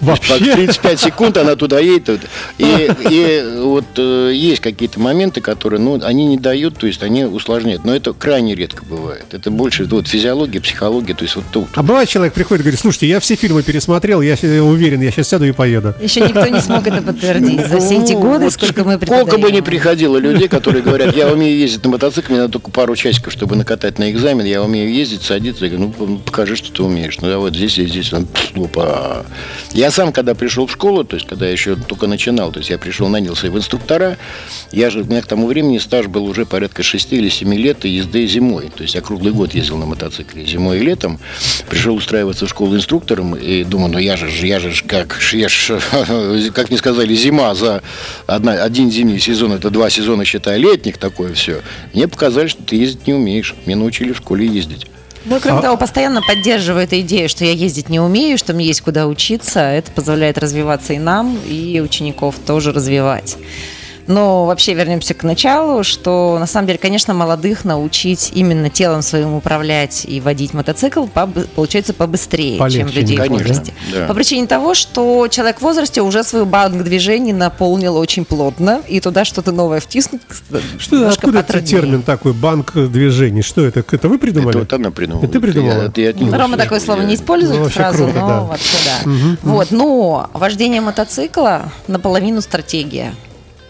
[0.00, 0.38] Вообще?
[0.38, 2.20] 35 секунд она туда едет.
[2.58, 7.24] И, и вот э, есть какие-то моменты, которые, ну, они не дают, то есть они
[7.24, 7.84] усложняют.
[7.84, 9.26] Но это крайне редко бывает.
[9.32, 11.14] Это больше вот, физиология, психология.
[11.14, 11.68] То есть вот тут.
[11.74, 15.28] А бывает человек приходит и говорит, слушайте, я все фильмы пересмотрел, я уверен, я сейчас
[15.28, 15.94] сяду и поеду.
[16.00, 17.66] Еще никто не смог это подтвердить.
[17.66, 21.28] За все эти годы, вот сколько мы Сколько бы ни приходило людей, которые говорят, я
[21.28, 24.92] умею ездить на мотоцикле, мне надо только пару часиков, чтобы накатать на экзамен, я умею
[24.92, 25.64] ездить, садиться.
[25.64, 27.18] Я говорю, ну, покажи, что ты умеешь.
[27.20, 28.12] Ну, я вот здесь и здесь.
[28.12, 29.24] Опа.
[29.72, 32.70] Я сам, когда пришел в школу, то есть, когда я еще только начинал, то есть,
[32.70, 34.18] я пришел, нанялся в инструктора,
[34.72, 37.84] я же, у меня к тому времени стаж был уже порядка 6 или 7 лет
[37.84, 38.70] и езды зимой.
[38.74, 41.18] То есть, я круглый год ездил на мотоцикле зимой и летом.
[41.68, 45.80] Пришел устраиваться в школу инструктором и думаю, ну, я же, я же, как, я ж,
[46.54, 47.82] как мне сказали, зима за
[48.26, 51.62] одна, один зимний сезон, это два сезона, считай, летних такое все.
[51.94, 53.54] Мне показали, что ты ездить не умеешь.
[53.66, 54.86] Меня научили в школе ездить.
[55.28, 55.62] Ну, кроме а...
[55.62, 59.60] того, постоянно поддерживаю эту идею, что я ездить не умею, что мне есть куда учиться.
[59.60, 63.36] Это позволяет развиваться и нам, и учеников тоже развивать.
[64.08, 69.34] Но вообще вернемся к началу, что на самом деле, конечно, молодых научить именно телом своим
[69.34, 71.06] управлять и водить мотоцикл
[71.54, 73.74] получается побыстрее, Полегче, чем людей конечно, в возрасте.
[73.92, 74.06] Да.
[74.06, 78.98] По причине того, что человек в возрасте уже свою банк движений наполнил очень плотно, и
[79.00, 80.22] туда что-то новое втиснуть
[80.78, 83.42] Что, откуда этот термин такой, банк движений?
[83.42, 83.84] Что это?
[83.90, 84.50] Это вы придумали?
[84.50, 85.22] Это вот она придумала.
[85.22, 85.82] Это ты придумала?
[85.82, 88.40] Это я, это я Рома такое слово не использует, ну, фразу, круто, но да.
[88.40, 89.10] вообще да.
[89.10, 93.14] Угу, вот, но вождение мотоцикла наполовину стратегия.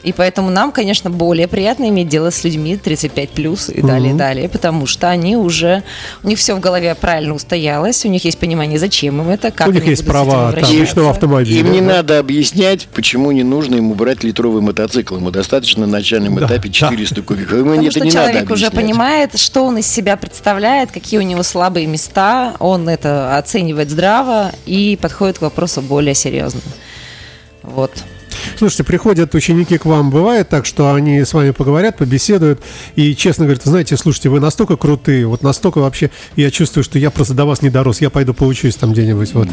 [0.09, 4.18] И поэтому нам, конечно, более приятно иметь дело с людьми 35 плюс и далее, угу.
[4.18, 5.83] далее, потому что они уже,
[6.23, 9.68] у них все в голове правильно устоялось, у них есть понимание, зачем им это, как
[9.68, 11.61] У них есть права личного автомобиля.
[11.61, 11.97] Им не да?
[11.97, 15.16] надо объяснять, почему не нужно ему брать литровый мотоцикл.
[15.16, 17.21] Ему достаточно на начальном да, этапе 400 да.
[17.21, 17.53] кубиков.
[17.53, 21.21] Ему Потому это что не человек надо уже понимает, что он из себя представляет, какие
[21.21, 26.62] у него слабые места, он это оценивает здраво и подходит к вопросу более серьезно.
[27.62, 27.92] Вот.
[28.57, 32.61] Слушайте, приходят ученики к вам, бывает так, что они с вами поговорят, побеседуют,
[32.96, 37.11] и честно говорят, знаете, слушайте, вы настолько крутые, вот настолько вообще, я чувствую, что я
[37.11, 39.48] просто до вас не дорос, я пойду поучусь там где-нибудь, вот.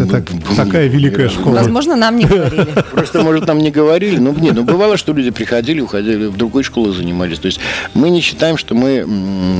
[0.00, 0.24] Это
[0.56, 1.54] такая великая школа.
[1.54, 2.68] Возможно, нам не говорили.
[2.92, 6.62] Просто, может, нам не говорили, но нет, ну бывало, что люди приходили, уходили, в другой
[6.62, 7.60] школе занимались, то есть
[7.94, 9.04] мы не считаем, что мы,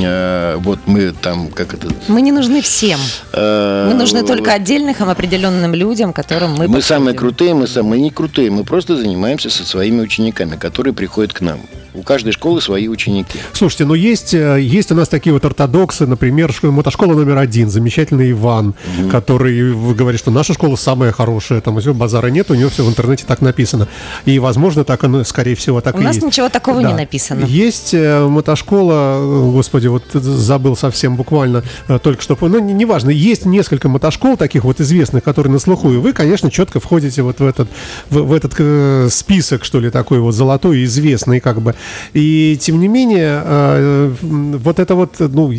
[0.03, 1.89] э, вот мы там, как это...
[2.09, 3.01] Мы не нужны всем.
[3.33, 8.11] Э, мы нужны только отдельным определенным людям, которым мы Мы самые крутые, мы самые не
[8.11, 11.61] крутые, мы просто занимаемся со своими учениками, которые приходят к нам.
[11.95, 13.39] У каждой школы свои ученики.
[13.53, 18.31] Слушайте, но есть, э, есть у нас такие вот ортодоксы, например, мотошкола номер один, замечательный
[18.31, 19.11] Иван, угу.
[19.11, 22.89] который говорит, что наша школа самая хорошая, там все, базара нет, у него все в
[22.89, 23.89] интернете так написано.
[24.25, 26.23] И, возможно, так оно, скорее всего, так у и есть.
[26.23, 26.89] У нас ничего такого да.
[26.89, 27.45] не написано.
[27.45, 31.63] Есть э, мотошкола, э, господи, вот забыл совсем буквально
[32.03, 36.15] только что, ну, неважно, есть несколько мотошкол таких вот известных, которые на слуху, и вы,
[36.15, 37.69] конечно, четко входите вот в этот,
[38.09, 41.75] в, в этот список, что ли, такой вот золотой, известный, как бы.
[42.12, 45.51] И тем не менее, э, вот это вот, ну,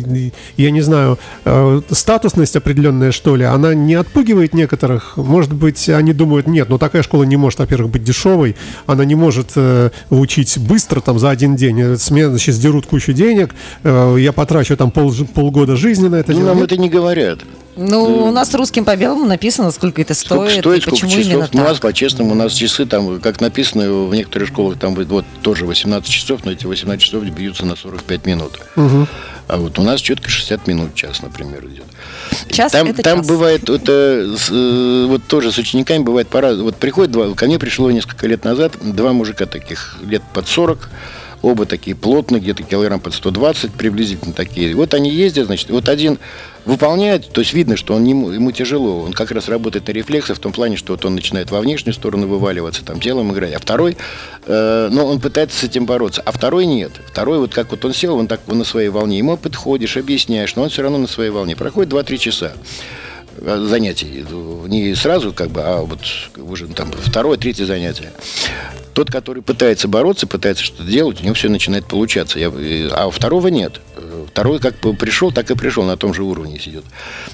[0.56, 5.16] я не знаю, э, статусность определенная, что ли, она не отпугивает некоторых.
[5.16, 8.56] Может быть, они думают, нет, ну такая школа не может, во-первых, быть дешевой,
[8.86, 11.80] она не может э, учить быстро, там, за один день.
[11.96, 16.32] С меня, значит, сдерут кучу денег, я потрачу там пол, полгода жизни на это.
[16.32, 17.40] Ну, нам это не говорят.
[17.76, 21.24] Ну, у нас русским по белому написано, сколько это стоит, сколько стоит, сколько почему часов.
[21.26, 21.54] именно так.
[21.54, 25.66] У нас, по-честному, у нас часы там, как написано в некоторых школах, там вот тоже
[25.66, 28.60] 18 часов, но эти 18 часов бьются на 45 минут.
[28.76, 29.08] Угу.
[29.46, 31.84] А вот у нас четко 60 минут час, например, идет.
[32.50, 33.28] Час там, это там час.
[33.28, 36.54] бывает, это, э, вот тоже с учениками бывает пора.
[36.54, 40.88] Вот приходит два, ко мне пришло несколько лет назад два мужика таких, лет под 40,
[41.44, 44.74] оба такие плотные, где-то килограмм под 120, приблизительно такие.
[44.74, 46.18] Вот они ездят, значит, вот один
[46.64, 50.38] выполняет, то есть видно, что он не, ему тяжело, он как раз работает на рефлексах
[50.38, 53.58] в том плане, что вот он начинает во внешнюю сторону вываливаться, там телом играть, а
[53.58, 53.96] второй,
[54.46, 56.92] э, ну, он пытается с этим бороться, а второй нет.
[57.06, 60.56] Второй вот как вот он сел, он так он на своей волне, ему подходишь, объясняешь,
[60.56, 61.54] но он все равно на своей волне.
[61.54, 62.52] Проходит 2-3 часа
[63.40, 64.24] занятий.
[64.68, 66.00] Не сразу, как бы, а вот
[66.36, 68.12] уже там второе, третье занятие.
[68.92, 72.38] Тот, который пытается бороться, пытается что-то делать, у него все начинает получаться.
[72.38, 72.52] Я,
[72.92, 73.80] а у второго нет.
[74.28, 76.84] Второй как пришел, так и пришел, на том же уровне сидит.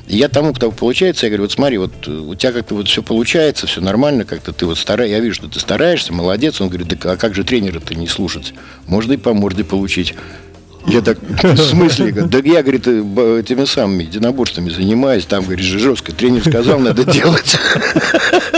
[0.06, 3.66] Я тому, кто получается, я говорю, вот смотри, вот у тебя как-то вот все получается,
[3.66, 6.60] все нормально, как-то ты вот стараешься, я вижу, что ты стараешься, молодец.
[6.60, 8.54] Он говорит, да а как же тренера-то не слушать?
[8.86, 10.14] Можно и по морде получить.
[10.86, 12.12] Я так, в смысле?
[12.12, 16.12] Да я, говорит, этими самыми единоборствами занимаюсь, там, говорит, жестко.
[16.12, 17.56] Тренер сказал, надо делать.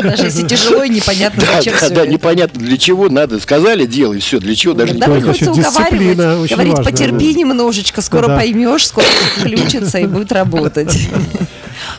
[0.03, 2.11] Даже если тяжело и непонятно, да, зачем да, все да, это.
[2.11, 3.41] непонятно для чего надо.
[3.41, 6.17] Сказали, делай, все, для чего, даже да, не приходится уговаривать,
[6.51, 7.39] говорить, важно, потерпи да.
[7.41, 8.37] немножечко, скоро да.
[8.37, 9.07] поймешь, скоро
[9.39, 11.09] включится и будет работать.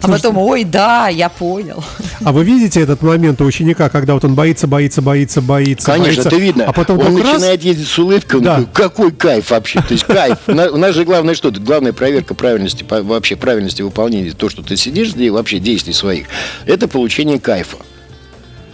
[0.01, 1.83] А потом, ой, да, я понял.
[2.25, 5.85] А вы видите этот момент у ученика, когда вот он боится, боится, боится, боится?
[5.85, 6.65] Конечно, боится, это видно.
[6.65, 7.63] А потом он начинает раз...
[7.63, 8.55] ездить с улыбкой, он да.
[8.57, 10.37] такой, какой кайф вообще, то есть кайф.
[10.47, 11.51] У нас же главное что?
[11.51, 16.27] Главная проверка правильности, вообще правильности выполнения, то, что ты сидишь вообще действий своих,
[16.65, 17.77] это получение кайфа.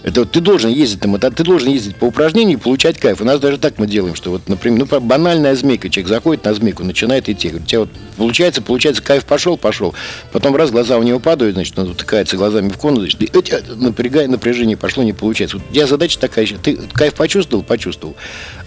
[0.04, 3.22] Это вот ты должен ездить на мотоцикле, ты должен ездить по упражнению и получать кайф.
[3.22, 6.54] У нас даже так мы делаем, что вот, например, ну, банальная змейка, человек заходит на
[6.54, 7.50] змейку, начинает идти.
[7.54, 9.94] У тебя вот получается, получается, кайф пошел, пошел.
[10.32, 14.28] Потом раз глаза у него падают, значит, он утыкается глазами в комнату, значит, и, напрягай,
[14.28, 15.58] напряжение пошло, не получается.
[15.58, 18.16] Вот у тебя задача такая, ты кайф почувствовал, почувствовал.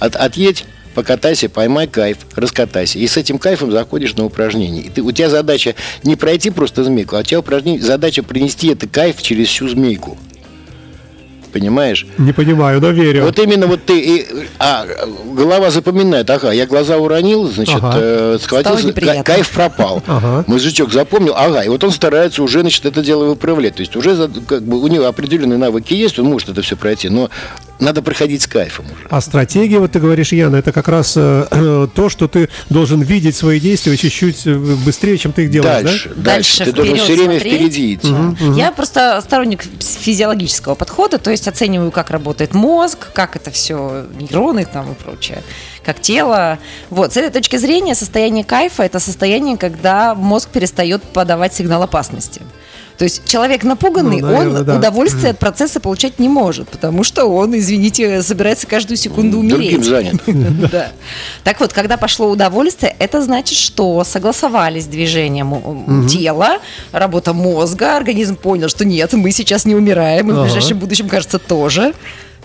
[0.00, 2.98] От, отъедь, покатайся, поймай кайф, раскатайся.
[2.98, 4.82] И с этим кайфом заходишь на упражнение.
[4.82, 8.68] И ты, у тебя задача не пройти просто змейку, а у тебя упражнение, задача принести
[8.68, 10.18] это кайф через всю змейку
[11.52, 12.06] понимаешь?
[12.18, 13.24] Не понимаю, но верю.
[13.24, 14.26] Вот именно вот ты, и,
[14.58, 14.86] а
[15.32, 17.92] голова запоминает, ага, я глаза уронил, значит, ага.
[17.96, 20.02] э, схватился, кайф пропал.
[20.06, 20.44] Ага.
[20.46, 23.76] Мозжечок запомнил, ага, и вот он старается уже, значит, это дело выправлять.
[23.76, 27.08] То есть уже как бы у него определенные навыки есть, он может это все пройти,
[27.08, 27.30] но
[27.78, 29.06] надо проходить с кайфом уже.
[29.10, 33.36] А стратегия, вот ты говоришь, Яна, это как раз э, то, что ты должен видеть
[33.36, 36.22] свои действия чуть-чуть э, быстрее, чем ты их делаешь, дальше, да?
[36.22, 37.54] Дальше, Дальше Ты должен вперед все время смотреть.
[37.54, 38.14] впереди идти.
[38.56, 44.64] Я просто сторонник физиологического подхода, то есть оцениваю, как работает мозг, как это все, нейроны
[44.64, 45.42] там и прочее,
[45.84, 46.58] как тело.
[46.90, 52.42] Вот, с этой точки зрения состояние кайфа– это состояние, когда мозг перестает подавать сигнал опасности.
[53.02, 54.76] То есть человек напуганный, Ну, наверное, он да.
[54.76, 59.80] удовольствие от процесса получать не может, потому что он, извините, собирается каждую секунду умереть.
[59.80, 60.22] Другим занят.
[60.70, 60.92] Да.
[61.42, 66.58] Так вот, когда пошло удовольствие, это значит, что согласовались движения мо- тела,
[66.92, 71.40] работа мозга, организм понял, что нет, мы сейчас не умираем, и в ближайшем будущем, кажется,
[71.40, 71.94] тоже.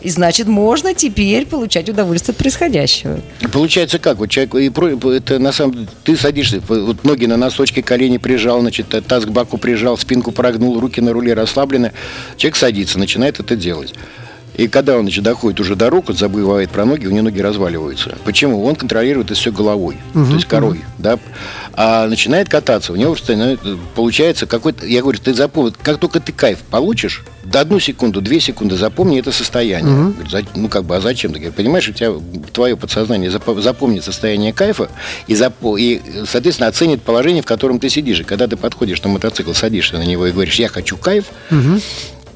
[0.01, 3.19] И значит, можно теперь получать удовольствие от происходящего.
[3.51, 4.17] Получается как?
[4.17, 4.71] Вот человек, и
[5.15, 9.29] это на самом деле, ты садишься, вот ноги на носочки, колени прижал, значит, таз к
[9.29, 11.93] боку прижал, спинку прогнул, руки на руле расслаблены.
[12.37, 13.93] Человек садится, начинает это делать.
[14.55, 17.39] И когда он значит, доходит уже до рук, он забывает про ноги, у него ноги
[17.41, 18.17] разваливаются.
[18.23, 18.63] Почему?
[18.65, 20.81] Он контролирует это все головой, то есть корой.
[20.97, 21.19] Да?
[21.79, 24.87] А начинает кататься, у него становится- получается какой-то...
[24.87, 29.19] Я говорю, ты запомни, как только ты кайф получишь, до одну секунду, две секунды запомни
[29.19, 29.93] это состояние.
[30.11, 31.31] Говорю, «За- Ну, как бы, а зачем?
[31.33, 32.13] Ты говоришь, понимаешь, у тебя
[32.51, 34.89] твое подсознание запо- запомнит состояние кайфа
[35.27, 38.21] и, запо- и, соответственно, оценит положение, в котором ты сидишь.
[38.21, 41.25] И когда ты подходишь на мотоцикл, садишься на него и говоришь, я хочу кайф,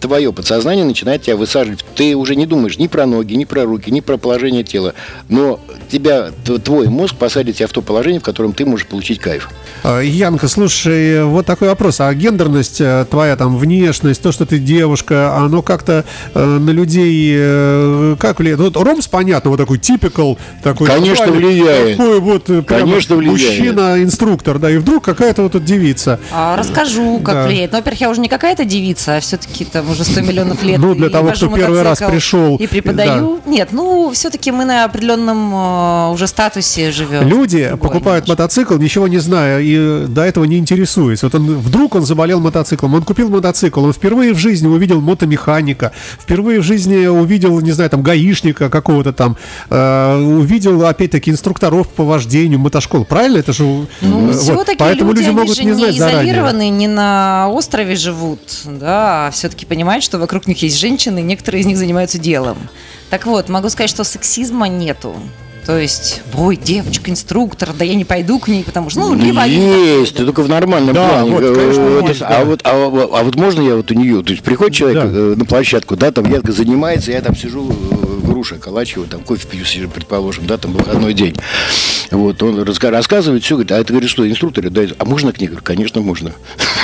[0.01, 1.85] твое подсознание начинает тебя высаживать.
[1.95, 4.93] Ты уже не думаешь ни про ноги, ни про руки, ни про положение тела.
[5.29, 5.59] Но
[5.89, 6.31] тебя,
[6.63, 9.49] твой мозг посадит тебя в то положение, в котором ты можешь получить кайф.
[9.83, 12.01] А, Янка, слушай, вот такой вопрос.
[12.01, 17.35] А гендерность э, твоя, там, внешность, то, что ты девушка, оно как-то э, на людей
[17.37, 18.59] э, как влияет?
[18.59, 20.87] Вот Ромс, понятно, вот такой типикал, такой...
[20.87, 21.97] Конечно, влияет.
[21.97, 23.39] Такой вот Конечно, влияет.
[23.39, 26.19] мужчина-инструктор, да, и вдруг какая-то вот эта девица.
[26.31, 27.47] А, расскажу, как Да.
[27.47, 27.71] влияет.
[27.71, 30.79] Но, во-первых, я уже не какая-то девица, а все-таки там уже 100 миллионов лет.
[30.79, 33.39] Ну, для того, кто первый раз пришел, И преподаю.
[33.45, 37.27] Нет, ну, все-таки мы на определенном э, уже статусе живем.
[37.27, 38.31] Люди покупают немножко.
[38.31, 41.23] мотоцикл, ничего не зная, и э, до этого не интересуясь.
[41.23, 45.91] Вот он вдруг он заболел мотоциклом, он купил мотоцикл, он впервые в жизни увидел мотомеханика,
[46.19, 49.37] впервые в жизни увидел, не знаю, там гаишника какого-то там,
[49.69, 53.05] э, увидел опять-таки инструкторов по вождению мотошкол.
[53.05, 53.37] Правильно?
[53.37, 54.35] Это же э, Ну, вот.
[54.35, 56.23] все-таки Поэтому люди, люди могут не не, знать заранее.
[56.23, 61.23] изолированы, не на острове живут, да, а все-таки понимают, что вокруг них есть женщины, и
[61.23, 62.57] некоторые из них занимаются делом.
[63.09, 65.15] Так вот, могу сказать, что сексизма нету.
[65.65, 70.15] То есть, ой, девочка-инструктор, да я не пойду к ней, потому что, ну, либо Есть,
[70.15, 71.31] ты только в нормальном Да, плане.
[71.31, 72.45] вот, Э, конечно, э, есть, а, да.
[72.45, 75.07] вот, а, а- а вот можно я вот у нее, то есть приходит человек Да.
[75.09, 77.71] э, на площадку, да, там Янка занимается, я там сижу,
[78.41, 81.35] груши околачиваю, там кофе пью, предположим, да, там выходной день.
[82.09, 85.39] Вот, он раска- рассказывает все, говорит, а это, говорит, что, инструкторы, да, а можно к
[85.39, 85.45] ней?
[85.45, 86.33] Говорю, конечно, можно.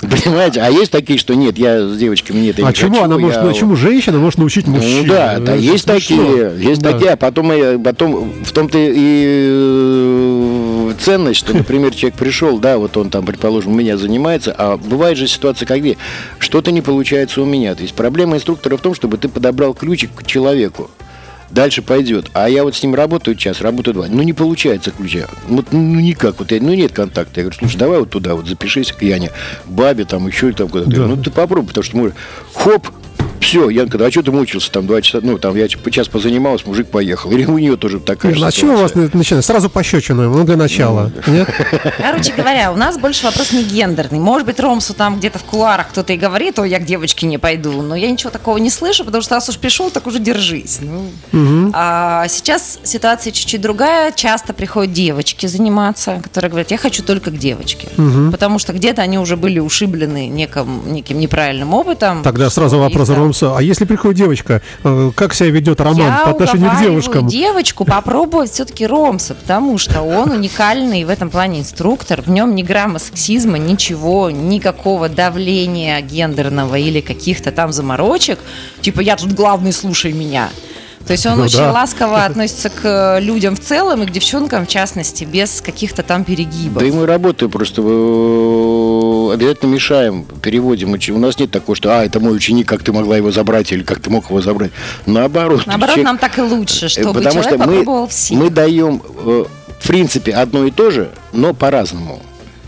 [0.00, 3.52] Понимаете, а есть такие, что нет, я с девочками нет, А чему она может, ну,
[3.52, 5.02] чему женщина может научить мужчину?
[5.02, 10.63] ну да, да, есть такие, есть такие, а потом, потом в том-то и
[10.94, 15.18] ценность, что, например, человек пришел, да, вот он там, предположим, у меня занимается, а бывает
[15.18, 15.96] же ситуация, как где
[16.38, 17.74] что-то не получается у меня.
[17.74, 20.90] То есть проблема инструктора в том, чтобы ты подобрал ключик к человеку.
[21.50, 22.30] Дальше пойдет.
[22.32, 24.06] А я вот с ним работаю час, работаю два.
[24.08, 25.28] Ну, не получается ключа.
[25.46, 26.40] Вот, ну, никак.
[26.40, 27.40] Вот я, ну, нет контакта.
[27.40, 29.30] Я говорю, слушай, давай вот туда вот запишись к Яне,
[29.64, 30.90] к бабе там, еще там куда-то.
[30.90, 32.12] Говорю, Ну, ты попробуй, потому что мы...
[32.54, 32.88] Хоп,
[33.44, 35.20] все, Янка, да а что ты мучился там два часа?
[35.22, 37.30] Ну, там я час- час позанимался, мужик поехал.
[37.30, 39.42] Или у нее тоже такая же ну, а чего у вас начинается?
[39.42, 41.12] Сразу пощечину, ну, для начала.
[41.26, 41.48] Нет?
[41.98, 44.18] Короче говоря, у нас больше вопрос не гендерный.
[44.18, 47.38] Может быть, Ромсу там где-то в кулуарах кто-то и говорит, ой, я к девочке не
[47.38, 47.82] пойду.
[47.82, 50.80] Но я ничего такого не слышу, потому что раз уж пришел, так уже держись.
[50.80, 51.70] Ну.
[51.74, 54.12] А сейчас ситуация чуть-чуть другая.
[54.12, 57.88] Часто приходят девочки заниматься, которые говорят, я хочу только к девочке.
[58.30, 62.22] Потому что где-то они уже были ушиблены неким, неким неправильным опытом.
[62.22, 63.56] Тогда сразу вопрос их Ромсу.
[63.56, 67.26] А если приходит девочка, э, как себя ведет Роман я по отношению к девушкам?
[67.26, 72.22] девочку попробовать все-таки Ромса, потому что он уникальный в этом плане инструктор.
[72.22, 78.38] В нем ни грамма сексизма, ничего, никакого давления гендерного или каких-то там заморочек.
[78.80, 80.50] Типа, я тут главный, слушай меня.
[81.06, 81.72] То есть он Ну очень да.
[81.72, 86.24] ласково относится к э, людям в целом и к девчонкам в частности, без каких-то там
[86.24, 86.82] перегибов.
[86.82, 90.92] Да и мы работаем просто, э, обязательно мешаем, переводим.
[91.14, 93.82] У нас нет такого, что, а, это мой ученик, как ты могла его забрать, или
[93.82, 94.70] как ты мог его забрать.
[95.06, 95.62] Наоборот.
[95.66, 98.34] Наоборот, человек- нам так и лучше, Э, чтобы Потому человек что попробовал мы, все.
[98.34, 99.02] мы даем,
[99.80, 102.22] в принципе, одно и то же, но по-разному.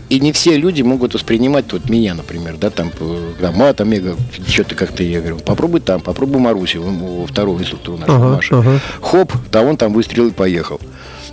[0.09, 4.15] И не все люди могут воспринимать, вот меня, например, да, там, э, там мат, омега,
[4.47, 6.81] что-то как-то, я говорю, попробуй там, попробуй Марусю,
[7.27, 8.57] второго инструктора нас, Ага, Маша.
[8.59, 8.79] ага.
[9.01, 10.79] Хоп, да он там выстрелил и поехал.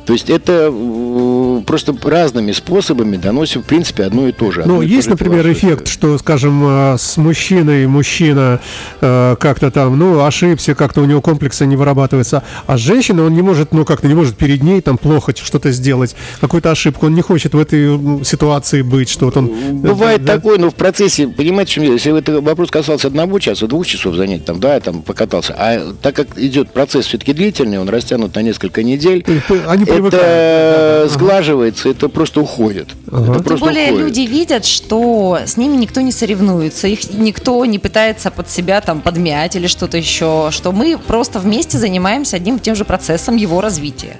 [0.06, 4.62] То есть это э, просто разными способами доносим, в принципе, одно и то же.
[4.66, 8.60] Ну, и есть, например, эффект, что, скажем, э, с мужчиной мужчина
[9.00, 13.34] э, как-то там, ну, ошибся, как-то у него комплекса не вырабатывается, а с женщиной он
[13.34, 17.14] не может, ну, как-то не может перед ней там плохо что-то сделать, какую-то ошибку, он
[17.14, 19.80] не хочет в этой ситуации быть, что вот он...
[19.80, 21.94] Бывает Да, такое, но в процессе, понимаете, дело?
[21.94, 25.94] если это вопрос касался одного часа, двух часов занять, там, да, я там покатался, а
[26.02, 29.24] так как идет процесс все-таки длительный, он растянут на несколько недель,
[29.66, 31.08] Они это да, да.
[31.08, 32.88] сглаживается, это просто уходит.
[33.10, 33.22] Ага.
[33.22, 34.06] Это Тем Тем просто более уходит.
[34.06, 39.00] люди видят, что с ними никто не соревнуется, их никто не пытается под себя там
[39.00, 43.60] подмять или что-то еще, что мы просто вместе занимаемся одним и тем же процессом его
[43.60, 44.18] развития.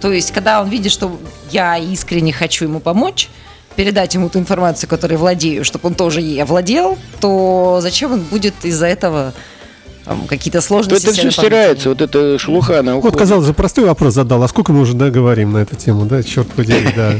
[0.00, 1.18] То есть, когда он видит, что
[1.50, 3.30] я искренне хочу ему помочь,
[3.76, 8.54] передать ему ту информацию, которой владею, чтобы он тоже ей овладел, то зачем он будет
[8.62, 9.32] из-за этого
[10.04, 13.18] там, какие-то То сложности это все стирается, вот эта шелуха, она Вот, уходит.
[13.18, 14.42] казалось бы, простой вопрос задал.
[14.42, 16.22] А сколько мы уже да, говорим на эту тему, да?
[16.22, 17.14] Черт подери, да.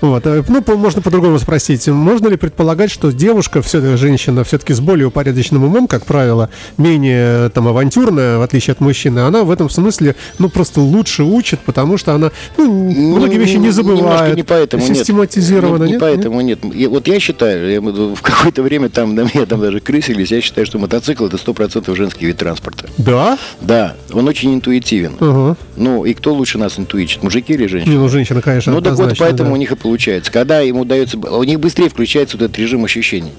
[0.00, 0.26] Вот.
[0.26, 1.86] э, Ну, можно по-другому спросить.
[1.88, 7.50] Можно ли предполагать, что девушка, все женщина, все-таки с более упорядоченным умом, как правило, менее
[7.50, 11.98] там авантюрная, в отличие от мужчины, она в этом смысле, ну, просто лучше учит, потому
[11.98, 14.36] что она, ну, Ну, многие вещи не забывает.
[14.36, 14.96] не поэтому, нет.
[14.96, 16.00] Систематизировано, Не, нет?
[16.00, 16.60] поэтому нет.
[16.88, 20.66] Вот я считаю, я, в какое-то время там на меня там даже крысились, я считаю,
[20.66, 22.88] что мотоцикл это 100% женский вид транспорта.
[22.98, 23.38] Да?
[23.60, 25.16] Да, он очень интуитивен.
[25.20, 25.56] Ага.
[25.76, 27.92] Ну, и кто лучше нас интуичит, мужики или женщины?
[27.92, 29.54] Не, ну, женщина, конечно, Ну, так вот, поэтому да.
[29.54, 30.30] у них и получается.
[30.32, 31.18] Когда ему дается...
[31.18, 33.32] У них быстрее включается вот этот режим ощущений.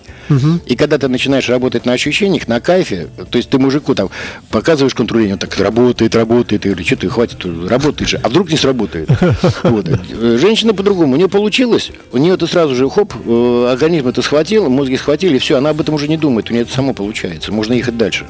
[0.65, 4.09] И когда ты начинаешь работать на ощущениях, на кайфе, то есть ты мужику там
[4.49, 8.19] показываешь контролирование, он так работает, работает, и говорит, что ты, хватит, работает же.
[8.23, 9.09] А вдруг не сработает?
[9.63, 9.87] Вот.
[9.87, 11.13] Э, Женщина по-другому.
[11.13, 15.37] У нее получилось, у нее это сразу же, хоп, э, организм это схватил, мозги схватили,
[15.37, 17.51] все, она об этом уже не думает, у нее это само получается.
[17.51, 18.25] Можно ехать дальше.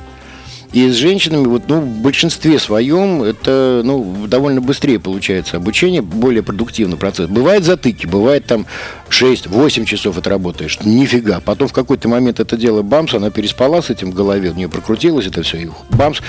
[0.73, 6.41] И с женщинами, вот, ну, в большинстве своем это ну, довольно быстрее получается обучение, более
[6.41, 7.29] продуктивный процесс.
[7.29, 8.65] Бывает затыки, бывает там
[9.09, 11.39] 6-8 часов отработаешь, нифига.
[11.41, 14.67] Потом в какой-то момент это дело бамс, она переспала с этим в голове, у нее
[14.67, 16.21] прокрутилось это все, и бамс,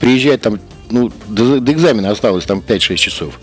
[0.00, 0.58] приезжает там,
[0.90, 3.38] ну, до, до экзамена осталось там 5-6 часов.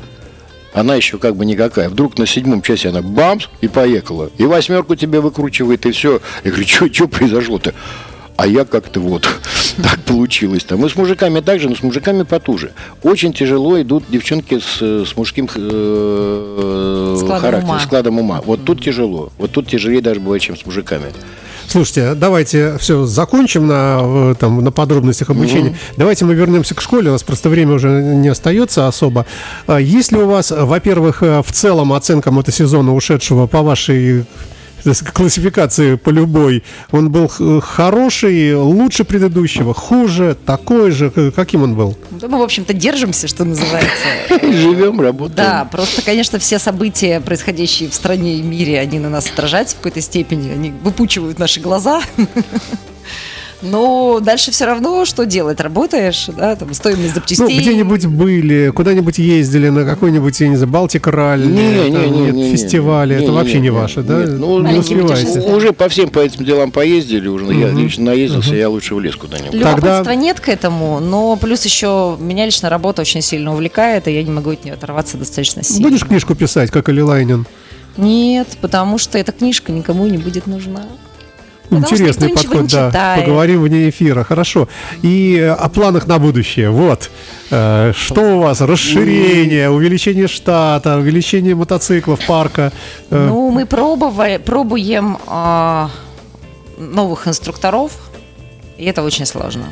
[0.73, 1.89] Она еще как бы никакая.
[1.89, 4.29] Вдруг на седьмом часе она бамс и поехала.
[4.37, 6.21] И восьмерку тебе выкручивает, и все.
[6.43, 7.73] Я говорю, что произошло-то?
[8.39, 9.27] А я как-то вот
[9.83, 10.63] так получилось.
[10.63, 10.85] Там.
[10.85, 12.71] И с мужиками также, но с мужиками потуже.
[13.03, 17.79] Очень тяжело идут девчонки с, с мужским э, Складом характером, ума.
[17.79, 18.41] складом ума.
[18.45, 19.33] Вот тут тяжело.
[19.37, 21.07] Вот тут тяжелее даже бывает, чем с мужиками.
[21.67, 25.75] Слушайте, давайте все закончим на, там, на подробностях обучения.
[25.97, 27.09] Давайте мы вернемся к школе.
[27.09, 29.25] У нас просто время уже не остается особо.
[29.67, 34.23] А Есть ли у вас, во-первых, э, в целом оценка мотосезона ушедшего по вашей
[35.13, 41.97] классификации по любой, он был х- хороший, лучше предыдущего, хуже, такой же, каким он был?
[42.11, 43.89] Да мы, в общем-то, держимся, что называется.
[44.41, 45.35] Живем, работаем.
[45.35, 49.79] Да, просто, конечно, все события, происходящие в стране и мире, они на нас отражаются в
[49.79, 52.01] какой-то степени, они выпучивают наши глаза.
[53.61, 55.59] Но дальше все равно, что делать?
[55.59, 57.59] Работаешь, да, там стоимость Ну, запчастей.
[57.59, 62.31] где-нибудь были, куда-нибудь ездили на какой-нибудь, я не знаю, Балтик ралли, Не, не, не, не,
[62.31, 64.19] не, фестивали, не, это не, вообще не, не не, ваше, да?
[64.19, 64.39] нет.
[64.39, 65.25] Ну, не успеваете.
[65.25, 65.55] путешествие.
[65.55, 69.15] Уже по всем по этим делам поездили, уже я лично наездился, я лучше в лес
[69.17, 69.53] куда-нибудь.
[69.53, 74.13] Любопытства Тогда- нет к этому, но плюс еще меня лично работа очень сильно увлекает, и
[74.13, 75.83] я не могу от нее оторваться достаточно сильно.
[75.89, 77.45] Будешь книжку писать, как Али Лайнин?
[77.97, 80.83] Нет, потому что эта книжка никому не будет нужна.
[81.69, 83.15] Потому что Интересный подход, не да.
[83.19, 84.23] Поговорим вне эфира.
[84.23, 84.67] Хорошо.
[85.03, 86.71] И э, о планах на будущее.
[86.71, 87.11] Вот.
[87.51, 88.61] Э, Что у вас?
[88.61, 92.71] Расширение, увеличение штата, увеличение мотоциклов, парка.
[93.11, 95.91] Э, Ну, мы пробовали, пробуем а,
[96.79, 97.91] новых инструкторов,
[98.77, 99.65] и это очень сложно.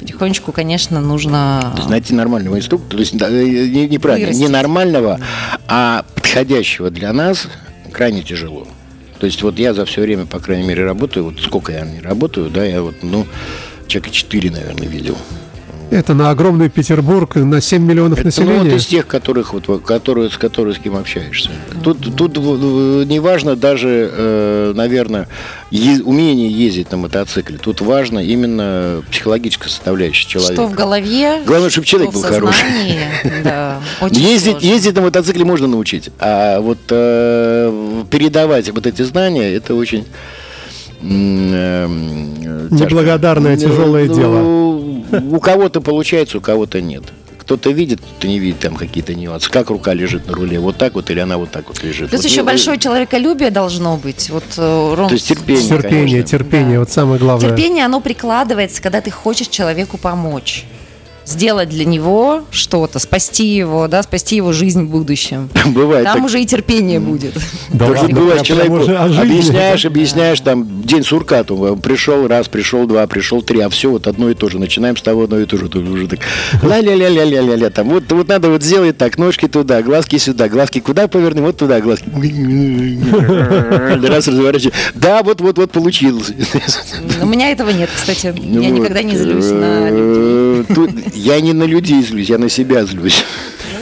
[0.00, 1.60] Потихонечку, конечно, нужно...
[1.72, 4.42] То есть найти нормального инструктора, то есть не, неправильно, Вырастить.
[4.46, 5.20] не нормального,
[5.68, 7.46] а подходящего для нас
[7.92, 8.66] крайне тяжело.
[9.20, 12.00] То есть вот я за все время, по крайней мере, работаю, вот сколько я не
[12.00, 13.26] работаю, да, я вот, ну,
[13.86, 15.18] человека 4, наверное, видел.
[15.90, 18.70] Это на огромный Петербург, на 7 миллионов Это ну, населения.
[18.70, 21.50] вот из тех, которых вот, которые, с которыми с кем общаешься.
[21.82, 25.26] Тут, тут э, не важно даже, э, наверное,
[25.70, 27.58] умение ездить на мотоцикле.
[27.58, 30.54] Тут важно именно психологическая составляющая человека.
[30.54, 32.64] Что в голове, Главное, чтобы человек что в был хороший.
[33.44, 39.52] Да, очень Ездить, ездить на мотоцикле можно научить, а вот э, передавать вот эти знания,
[39.52, 40.04] это очень
[41.02, 42.68] м, э.
[42.70, 44.69] Неблагодарное, тяжелое Ну,
[45.12, 47.04] У кого-то получается, у кого-то нет.
[47.38, 49.50] Кто-то видит, кто не видит там какие-то нюансы.
[49.50, 52.10] Как рука лежит на руле, вот так вот, или она вот так вот лежит.
[52.10, 54.30] Плюс Вот, еще ну, большое человеколюбие должно быть.
[54.30, 56.38] Вот э, Ром, То есть терпение, терпение, конечно.
[56.38, 56.78] терпение, Да.
[56.80, 57.48] вот самое главное.
[57.48, 60.64] терпение, оно прикладывается, когда ты хочешь человеку помочь.
[61.30, 65.48] Сделать для него что-то, спасти его, да, спасти его жизнь в будущем.
[65.66, 66.24] Бывает Там так.
[66.24, 67.34] уже и терпение будет.
[67.70, 73.06] Да Тоже ладно, бывает, человеку объясняешь, объясняешь, там, день сурка, там, пришел раз, пришел два,
[73.06, 74.58] пришел три, а все вот одно и то же.
[74.58, 75.68] Начинаем с того одно и то же.
[75.68, 76.20] Тут уже так,
[76.62, 81.40] ля-ля-ля-ля-ля-ля-ля, там, вот, вот надо вот сделать так, ножки туда, глазки сюда, глазки куда поверни,
[81.40, 82.06] вот туда, глазки.
[84.06, 84.72] Раз разворачивай.
[84.94, 86.32] Да, вот, вот, вот получилось.
[87.22, 88.34] У меня этого нет, кстати.
[88.36, 90.64] Я никогда не злюсь на людей.
[91.22, 93.22] Я не на людей злюсь, я на себя злюсь.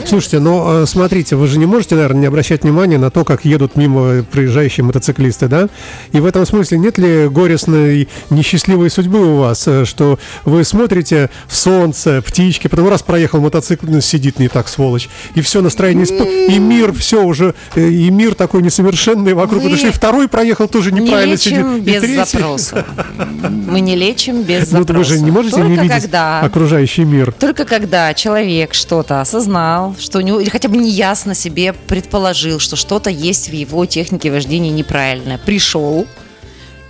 [0.09, 3.45] Слушайте, ну э, смотрите, вы же не можете, наверное, не обращать внимания на то, как
[3.45, 5.69] едут мимо проезжающие мотоциклисты, да?
[6.13, 11.29] И в этом смысле нет ли горестной, несчастливой судьбы у вас, э, что вы смотрите
[11.47, 16.05] в солнце, птички, потом раз проехал мотоцикл, ну, сидит не так, сволочь, и все, настроение
[16.05, 20.27] исп- и мир, все уже, э, и мир такой несовершенный вокруг, потому что и второй
[20.27, 21.87] проехал тоже Не неправильно лечим сидит.
[21.87, 22.15] и без третий.
[22.39, 22.85] запроса.
[23.67, 24.93] Мы не лечим без Ну, запроса.
[24.97, 27.31] вы же не можете Только не видеть когда окружающий мир.
[27.33, 32.75] Только когда человек что-то осознал, что у него, или хотя бы неясно себе предположил, что
[32.75, 36.07] что-то есть в его технике вождения неправильное, пришел,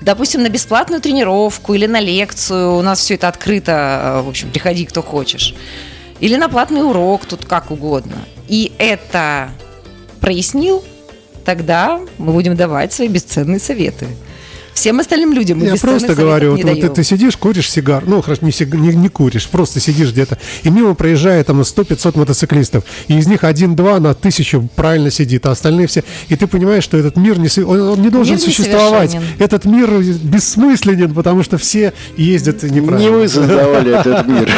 [0.02, 4.52] допустим, на бесплатную тренировку или на лекцию, у нас все это открыто, э, в общем,
[4.52, 5.56] приходи, кто хочешь,
[6.20, 9.50] или на платный урок, тут как угодно, и это
[10.22, 10.84] прояснил,
[11.46, 14.08] тогда мы будем давать свои бесценные советы.
[14.80, 18.22] Всем остальным людям Я просто говорю, не вот, вот ты, ты сидишь, куришь сигар, ну,
[18.22, 22.86] хорошо, не, сиг- не, не куришь, просто сидишь где-то, и мимо проезжает там 100-500 мотоциклистов,
[23.10, 26.96] и из них один-два на тысячу правильно сидит, а остальные все, и ты понимаешь, что
[26.96, 29.44] этот мир не, он, он не должен Мир существовать, несовершенен.
[29.44, 29.90] этот мир
[30.24, 32.98] бессмысленен, потому что все ездят неправильно.
[32.98, 34.50] Не вы создавали этот мир.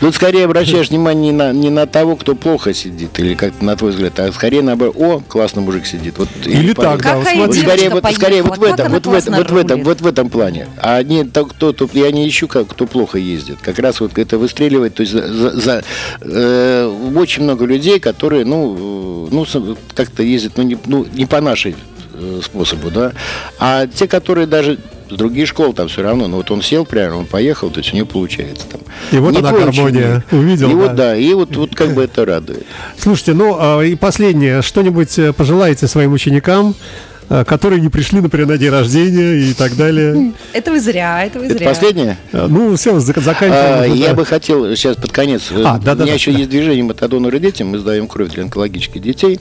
[0.00, 3.76] Тут скорее обращаешь внимание не на, не на того, кто плохо сидит, или как на
[3.76, 6.16] твой взгляд, а скорее наоборот, о, классно мужик сидит.
[6.16, 9.50] Вот, Или так, да, скорее, вот, скорее вот в этом, вот в этом, классно вот
[9.50, 10.68] в этом, вот в этом плане.
[10.78, 13.58] А не то, кто, кто- я не ищу, как, кто плохо ездит.
[13.62, 14.94] Как раз вот это выстреливает.
[14.94, 15.82] То есть за, за-
[16.20, 21.40] э, очень много людей, которые, ну, э, ну как-то ездят, ну не, ну, не по
[21.40, 21.74] нашей
[22.14, 23.12] э, способу, да.
[23.58, 24.78] А те, которые даже
[25.10, 27.92] с других школ там все равно, ну вот он сел прямо, он поехал, то есть
[27.92, 28.80] у него получается там.
[29.10, 30.24] И вот Не она гармония.
[30.30, 30.76] Увидел, И да.
[30.78, 32.64] вот да, и вот, вот как бы это радует.
[32.96, 36.76] Слушайте, ну а, и последнее, что-нибудь э, пожелаете своим ученикам,
[37.46, 40.32] которые не пришли, например, на день рождения и так далее?
[40.52, 41.68] Это вы зря, это вы Это зря.
[41.68, 42.18] последнее?
[42.32, 43.94] Э, Ну, все, А, заканчиваем.
[43.94, 44.14] я да.
[44.14, 45.42] бы хотел сейчас под конец.
[45.50, 46.38] э, А, да, да, у меня да, еще да.
[46.38, 47.68] есть движение мотодоноры детям.
[47.68, 49.38] Мы сдаем кровь для онкологических детей.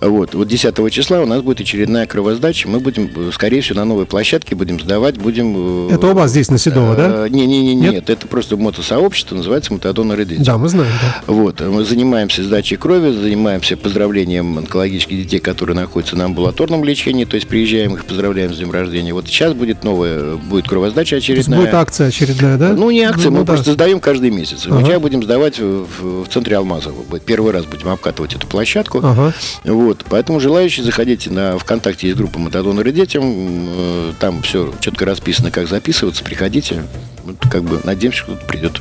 [0.00, 2.68] Вот, вот 10 числа у нас будет очередная кровосдача.
[2.68, 5.16] Мы будем, э, скорее всего, на новой площадке будем сдавать.
[5.18, 5.88] Будем.
[5.88, 7.26] э, Это у вас здесь, на Седово, да?
[7.26, 7.92] э, Не, не, не, Нет?
[7.94, 8.10] нет.
[8.10, 10.44] Это просто мотосообщество, называется мотодоноры детям.
[10.44, 11.32] Да, мы знаем, да.
[11.32, 17.36] Вот, мы занимаемся сдачей крови, занимаемся поздравлением онкологических детей, которые находятся на амбулаторном лечении, то
[17.36, 19.12] есть приезжаем их поздравляем с днем рождения.
[19.12, 21.58] Вот сейчас будет новая, будет кровосдача есть очередная.
[21.60, 22.72] будет акция очередная, да?
[22.72, 23.52] Ну, не акция, Ну, мы да.
[23.54, 24.66] просто сдаем каждый месяц.
[24.66, 24.74] Ага.
[24.76, 26.94] Мы тебя будем сдавать в, в- центре Алмазова.
[27.08, 28.98] Вот Первый раз будем обкатывать эту площадку.
[29.02, 29.32] Ага.
[29.64, 33.22] Вот, поэтому желающие заходите на ВКонтакте есть группа Матадоноры детям.
[33.24, 36.22] Э, Там все четко расписано, как записываться.
[36.24, 36.84] Приходите.
[37.24, 38.80] Вот, как бы надеемся, что кто-то придет.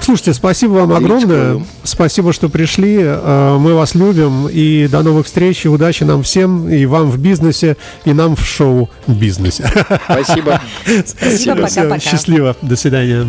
[0.00, 1.62] Слушайте, спасибо вам Берите огромное.
[1.82, 2.98] Спасибо, что пришли.
[3.00, 4.48] Э, Мы вас любим.
[4.48, 5.64] И до новых встреч.
[5.64, 6.68] И удачи нам всем.
[6.68, 7.65] И вам в бизнесе,
[8.04, 9.68] и нам в шоу-бизнесе.
[10.04, 10.60] Спасибо.
[11.04, 11.98] Спасибо, пока-пока.
[12.00, 12.56] Счастливо.
[12.62, 13.26] До свидания.